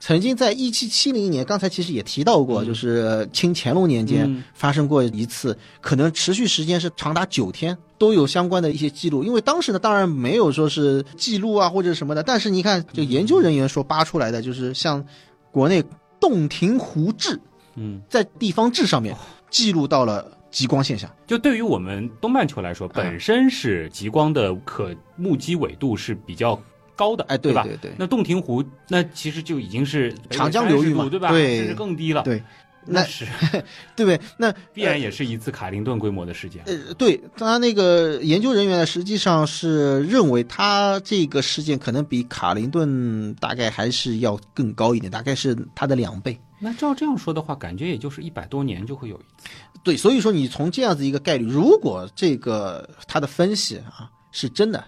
[0.00, 9.24] 曾经在一七七零年，刚才其实也提到过，就是清乾隆年间嗯发生过一次，可能持续时间是长达九天，都有相关的一些记录。
[9.24, 15.04] 因为当时呢，当然没有说是记录啊或者什么的，但是你看，就研究人员说扒出来的，就是像
[15.50, 15.82] 国内
[16.20, 17.40] 洞庭湖志
[17.74, 19.16] 嗯，在地方志上面
[19.50, 21.10] 记录到了极光现象。
[21.26, 26.56] 就对于我们东半球来说，本身是极光的可目击纬度是比较
[26.98, 27.62] 高的，哎，对吧？
[27.62, 31.30] 对对那洞庭湖那其实就已经是长江流域嘛对吧？
[31.30, 32.24] 对甚至更低了。
[32.24, 32.42] 对，
[32.84, 33.24] 那那是
[33.94, 34.20] 对不对？
[34.36, 36.62] 那 必然也是一次卡林顿规模的事件。
[36.66, 46.36] 呃，对他那个研究人员，实际上是认为他这个事件可能比卡林顿大概还是要更高一点，大概是他的两倍。
[46.60, 49.48] 那照这样说的话，感觉也就是一百多年就会有一次。
[49.84, 54.84] 对，所以说你从这样子一个概率，如果这个他的分析啊是真的，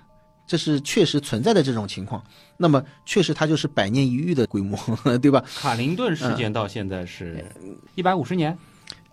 [0.51, 2.21] 这是确实存在的这种情况，
[2.57, 4.77] 那么确实它就是百年一遇的规模，
[5.23, 5.45] 对吧？
[5.61, 7.45] 卡林顿事件到现在是
[7.95, 8.59] 一百五十年，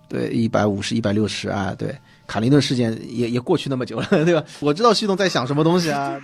[0.09, 4.43] 对，一百五十、一百六十啊，对，卡林顿事件也也过去那么久了， 对吧？
[4.61, 6.19] 我知道系统在想什么东西啊，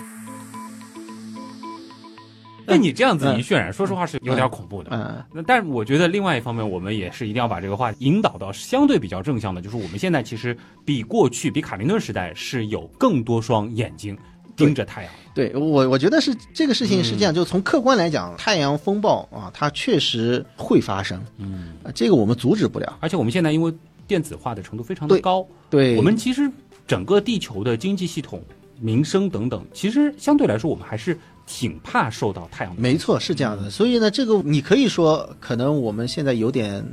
[2.66, 4.90] 那你这样子一渲染，说实话是有点恐怖的。
[4.94, 5.24] 嗯。
[5.32, 14.18] 那但是我觉得另外一方面，我们也是一定要把这个话引导到相对比较正向的，就是我们现在其实比过去比卡林顿时代是有更多双眼睛
[14.56, 15.12] 盯着太阳。
[15.34, 22.98] 对我，我觉得是这个事情是这样，就从客观来讲，太阳风暴啊，它确实会发生，嗯，啊，这个我们阻止不了。
[23.02, 23.74] 而且我们现在因为
[24.06, 26.48] 电子化的程度非常的高，对，我们其实
[26.86, 28.44] 整个地球的经济系统、
[28.80, 32.80] 民生等等，其实相对来说我们还是挺怕受到太阳的。
[32.80, 36.86] 没错是这样的，所以呢，这个你可以说，可能我们现在有点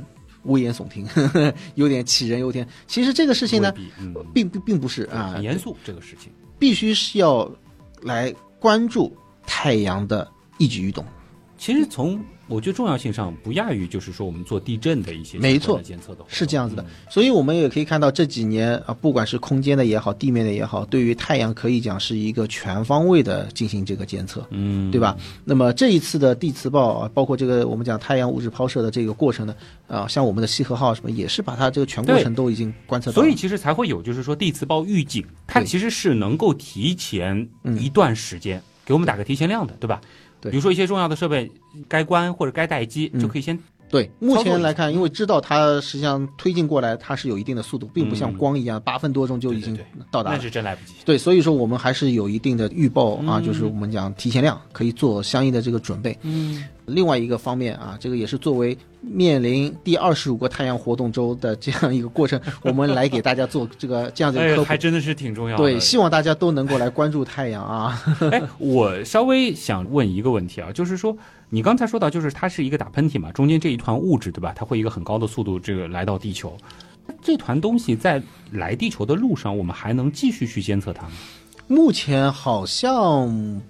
[0.45, 2.67] 危言耸听，呵 呵有点杞人忧天。
[2.87, 3.71] 其实这个事情呢
[4.33, 6.31] 并并并不是啊很，严肃这个事情。
[6.61, 7.51] 必须是要
[8.03, 9.11] 来关注
[9.47, 11.03] 太阳的一举一动。
[11.57, 24.45] 其实从我觉得重要性上不亚于就是说我们做地震的一些没错监测的是这样子的嗯，所以我们也可以看到这几年啊，不管是空间的也好，地面的也好，对于太阳可以讲是一个全方位的进行这个监测。
[24.49, 25.17] 嗯，对吧？
[25.45, 29.55] 那么这一次的地磁暴啊，包括这个我们讲太阳物质抛射的这个过程呢，
[29.87, 33.23] 啊，像我们的西河号什么，也是把它这个全过程都已经观测到了。
[33.23, 40.01] 所以其实才会有就是说地磁暴预警，它其实是能够提前嗯一段时间给我们打个提前量的，对吧？
[40.41, 40.51] 对。
[40.51, 41.49] 比如说一些重要的设备
[41.87, 43.21] 该关或者该待机，嗯。
[43.21, 43.57] 就可以先
[43.89, 48.37] 对，目前来看，因为知道它实际上推进过来，它是有一定的速度，并不像嗯。
[48.37, 49.77] 光一样八分多钟就已经
[50.09, 50.37] 到达了。
[50.37, 50.93] 那是真来不及。
[51.03, 53.43] 对，所以说我们还是有一定的预报啊，嗯。
[53.43, 56.17] 就是我们讲提前量，可以做相应的这个准备。
[56.21, 56.63] 嗯，
[56.93, 64.63] 另外一个方面啊，这个也是作为面临第二十五个太阳活动周的这样一个过程，我们来给大家做这个这样子的哎科，普。
[64.63, 65.63] 还真的是挺重要的。
[65.63, 68.01] 对，希望大家都能够来关注太阳啊。
[68.31, 71.17] 哎，我稍微想问一个问题啊，就是说
[71.49, 74.53] 你刚才说到，就是它是一个打喷嚏嘛，中间这一团物质对吧？
[74.55, 76.55] 它会一个很高的速度这个来到地球，
[77.21, 78.21] 这团东西在
[78.51, 81.11] 来地球的路上，我们还能继续去监测它吗？
[81.67, 83.61] 目前好像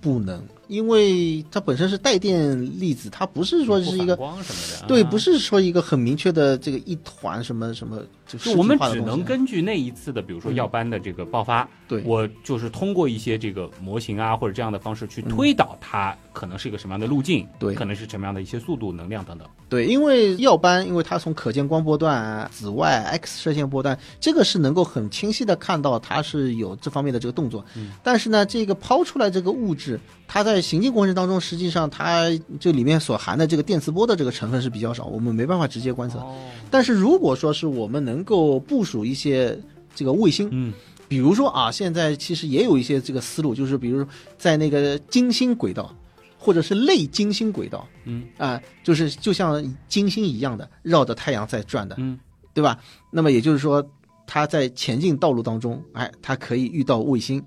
[0.00, 0.42] 不能，
[0.72, 12.02] 因为它本身是带电粒子，它不是说是一个光什么的，对，啊不是说一个很明确的这个一团什么什么，就就我们只能根据那一次的，比如说嗯耀斑的这个爆发，对。
[12.06, 19.46] 我就是通过一些这个模型啊或者这样的方式去推导它可能是一个什么样的路径，对可能是什么样的一些速度、能量等等。
[19.68, 27.62] 对，因为耀斑，因为它从可见光波段、紫外、X 射线波段，这个是能够很清晰的看到它是有这方面的这个动作。
[27.76, 27.92] 嗯。
[28.02, 32.26] 但是呢，这个抛出来这个物质，它在行进过程当中，实际上它
[32.60, 36.18] 这里面所含的这个电磁波的这个成分是比较少，我们没办法直接观测。
[36.20, 36.34] 哦，
[36.70, 39.58] 但是如果说是我们能够部署一些
[39.94, 40.72] 这个卫星，嗯。
[41.08, 44.06] 比如说啊，现在其实也有一些这个思路，就是比如
[44.38, 45.94] 在那个金星轨道，
[46.38, 48.24] 或者是类金星轨道嗯。
[48.38, 52.18] 啊、就是就像金星一样的绕着太阳在转的，嗯。
[52.54, 52.78] 对吧？
[53.10, 53.82] 那么也就是说，
[54.26, 57.42] 它在前进道路当中，哎，它可以遇到卫星，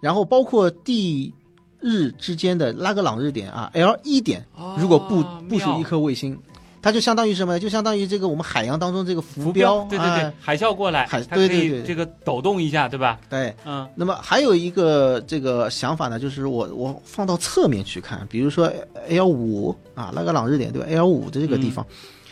[0.00, 1.32] 然后包括地
[1.86, 4.44] 日之间的拉格朗日点啊，L 一点，
[4.76, 6.36] 如果部啊妙部署一颗卫星，
[6.82, 7.60] 它就相当于什么呢？
[7.60, 13.20] 就相当于这个我们海洋当中这个浮浮标，对对对哎，海啸过来，海对对对这个抖动一下，对吧？
[13.30, 13.54] 对。
[13.64, 18.72] 嗯那么还有一个这个想法呢，就是我我放到侧面去看，比如说
[19.08, 21.86] L 五啊，拉格朗日点对吧？L 五的这个地方，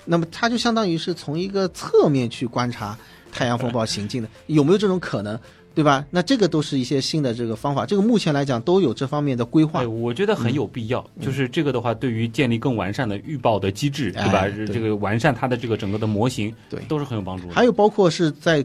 [0.05, 2.99] 那么它就相当于是从一个侧面去观察
[3.31, 5.39] 太阳风暴行进的，有没有这种可能？
[5.75, 6.07] 对吧？
[6.11, 9.87] 那这个都是一些新的这个方法，这个目前来讲都有这方面的规划对，。
[9.89, 11.05] 我觉得很有必要。
[11.21, 14.49] 就是这个的话，对于建立更完善的预报的机制，对吧？
[14.73, 17.55] 这个完善它的这个整个的模型，对都是很有帮助的。
[17.55, 18.65] 还有包括是在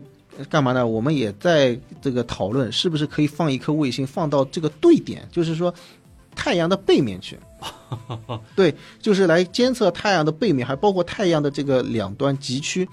[0.49, 0.85] 干嘛呢？
[0.85, 5.73] 我们也在这个讨论，是不是可以放一颗卫星放到这个对点，就是说
[6.35, 7.37] 太阳的背面去。
[8.55, 12.87] 对，就是来监测太阳的背面，还包括太阳的这个两端极区。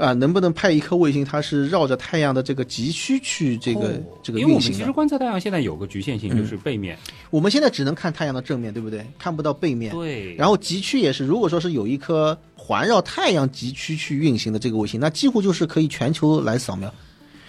[0.00, 1.22] 啊，能不能派一颗卫星？
[1.22, 3.90] 它是绕着太阳的这个极区去这个、哦
[4.22, 4.72] 这个因为我们运行。
[4.72, 6.98] 其实观测太阳现在有个局限性，就是背面。
[7.28, 9.06] 我们现在只能看太阳的正面，对不对？
[9.18, 9.92] 看不到背面。
[9.92, 16.90] 对，然后极区也是，如果说是有一颗环绕太阳极区去运行的这个卫星，那几乎就是可以全球来扫描。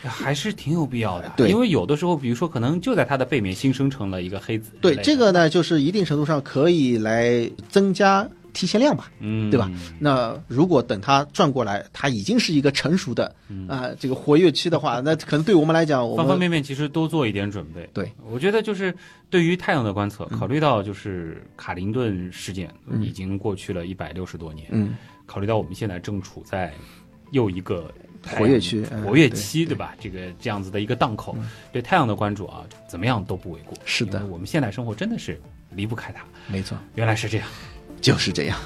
[0.03, 1.31] 还是挺有必要的。
[1.37, 4.71] 对因为有的时候，比如说可能就在它的背面新生成了一个黑子。
[4.81, 9.11] 对，这，个呢，就是一定程度上可以来增加提前量吧。
[9.19, 9.69] 嗯，对吧？
[9.99, 13.33] 那如果等它转过来，它已经是一个成熟的
[13.67, 17.89] 啊、这个活跃期的话， 那可能对我们来讲，我们方方面面其实多做一点准备。
[17.93, 18.93] 对，我觉得就是
[19.29, 22.69] 对于太阳的观测，考虑到就是卡林顿事件
[23.01, 24.95] 已经过去了一百六十多年，嗯，
[25.25, 26.73] 考虑到我们现在正处在
[27.31, 27.93] 又一个
[28.37, 29.95] 活跃区嗯活跃期，对吧？
[29.99, 31.35] 这个这样子的一个档口，
[31.71, 33.75] 对太阳的关注啊，怎么样都不为过。
[33.85, 35.39] 是的我们现代生活真的是
[35.71, 36.23] 离不开它。
[36.47, 37.47] 没错，原来是这样。
[38.01, 38.57] 就是这样。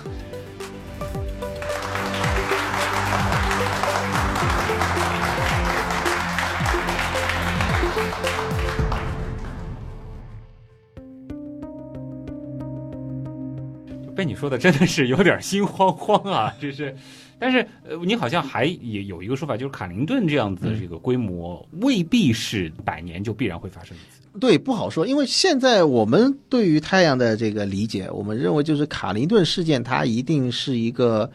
[14.16, 16.56] 被你说的真的是有点心慌慌啊！
[16.60, 16.96] 这是，
[17.38, 24.22] 但是呃，你好像还也有一个说法，就是卡林顿这样子的这个规模，未必是百年就必然会发生一次。
[24.40, 31.32] 对，不好说，因为现在我们对于太阳的这个理解，我们认为就是卡林顿事件，它一定是一个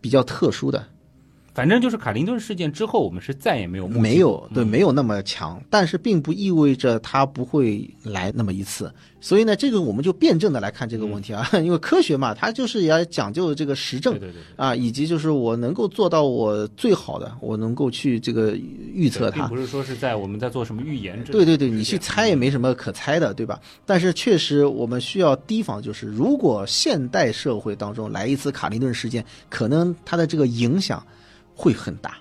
[0.00, 0.86] 比较特殊的，
[1.54, 8.92] 反正就是卡林顿事件之后，我们是再也没有没有过对，没有那么强，但是并不意味着它不会来那么一次。
[9.20, 14.42] 所以呢，这个我们就辩证的来看这个问题啊， 因为科学嘛，它就是要讲究这个实证对对对对。
[14.56, 18.54] 啊，以及就是我能够做到我最好的，我能够去这个
[18.92, 19.48] 预测它并。
[19.48, 21.22] 不是说是在我们在做什么预言。
[21.24, 23.58] 对对对，你去猜也没什么可猜的，对吧？
[23.86, 31.02] 但是确实，我们需要提防，就是如果现代社会当中来一次卡林顿事件，可能它的这个影响
[31.54, 32.18] 会很大。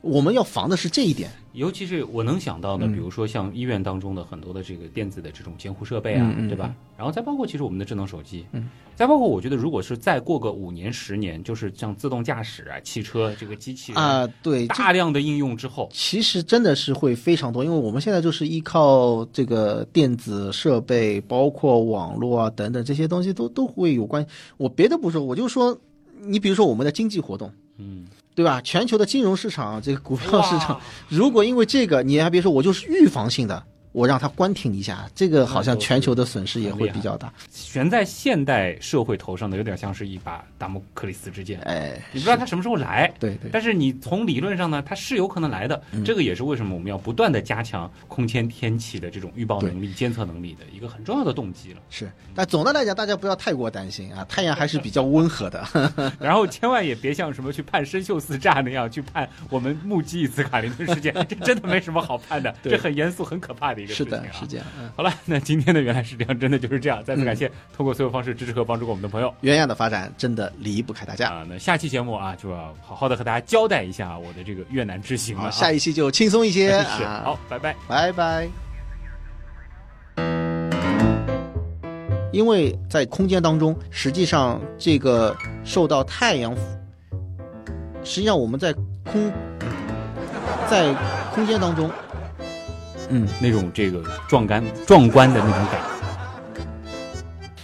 [0.00, 1.30] 我们要防的是这一点。
[1.54, 6.74] 尤其是我能想到的，嗯比如说像医院当中的很多的这个电子的这种监护设备啊，对吧？
[6.98, 24.26] 然后再包括其实我们的智能手机，嗯，再包括我觉得如果是再过个五年十年，就是像自动驾驶啊、汽车这个机器人啊，对，大量的应用之后，其实真的是会非常多，因为我们现在就是依靠这个电子设备，包括网络啊等等这些东西都都会有关。
[24.58, 25.78] 我别的不说，我就说，
[26.20, 28.04] 你比如说我们的经济活动，嗯，
[28.34, 28.60] 对吧？
[28.62, 33.64] 全球的金融市场，这个股票市场，如果因为这个，你还别说，我就是预防性的，
[33.94, 37.32] 我让它关停一下，这个好像全球的损失也会比较大。
[37.52, 43.12] 悬在现代社会头上的有点像是一把达摩克里斯之剑，哎，你不知道它什么时候来。
[43.20, 45.80] 对对，但是你从理论上呢，它是有可能来的。
[45.92, 51.80] 嗯这个也是为什么我们要不断的加强空间天气的这种预报能力、监测能力的一个很重要的动机了。
[51.88, 52.10] 是。
[52.34, 55.64] 但总的来讲，大家不要太过担心啊，太阳还是比较温和的。
[56.18, 64.22] 然后千万也别像什么去判生锈四炸那样去判我们目击一次卡林顿事件，这真的没什么好判的， 对这很严肃、很可怕的一个事是情啊。
[64.22, 64.66] 的，是这样。
[64.80, 67.04] 嗯，好了，那今天的原来是这样，真的就是这样。
[67.04, 71.28] 再次感谢通过所有方式支持和帮助过我们的朋友原样的发展真的离不开大家。
[71.28, 71.46] 啊。
[71.48, 75.50] 那下期节目啊，就要好好的和大家交代一下我的这个越南之行了、啊。
[75.50, 76.80] 下一期就轻松一些。
[76.82, 77.76] 好，拜拜。
[77.86, 78.48] 拜拜。
[82.32, 86.52] 因为在空间当中，实际上这个受到太阳，
[88.02, 88.72] 实际上我们在
[89.04, 89.32] 空，
[90.68, 90.92] 在
[91.32, 91.88] 空间当中，
[93.14, 95.88] 嗯，那种这个壮观壮观的那种感觉。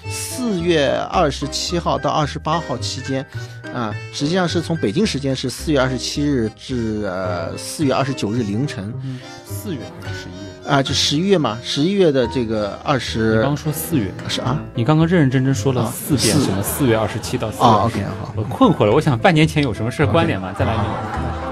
[0.09, 3.27] 四月二十七号到二十八号期间，
[3.75, 8.95] 啊，实际上是从北京时间是四月二十七日至呃四月二十九日凌晨，
[9.45, 10.71] 四月还是十一月？
[10.71, 18.33] 啊，就十一月嘛，十一月的这个二你十刚刚说四月，是啊你刚刚认认真真说了啊四遍四什么四月二十七到四月啊 20，OK 好。
[18.37, 20.53] 我困惑了，我想半年前有什么事关联吗？
[20.57, 21.50] 再来一遍。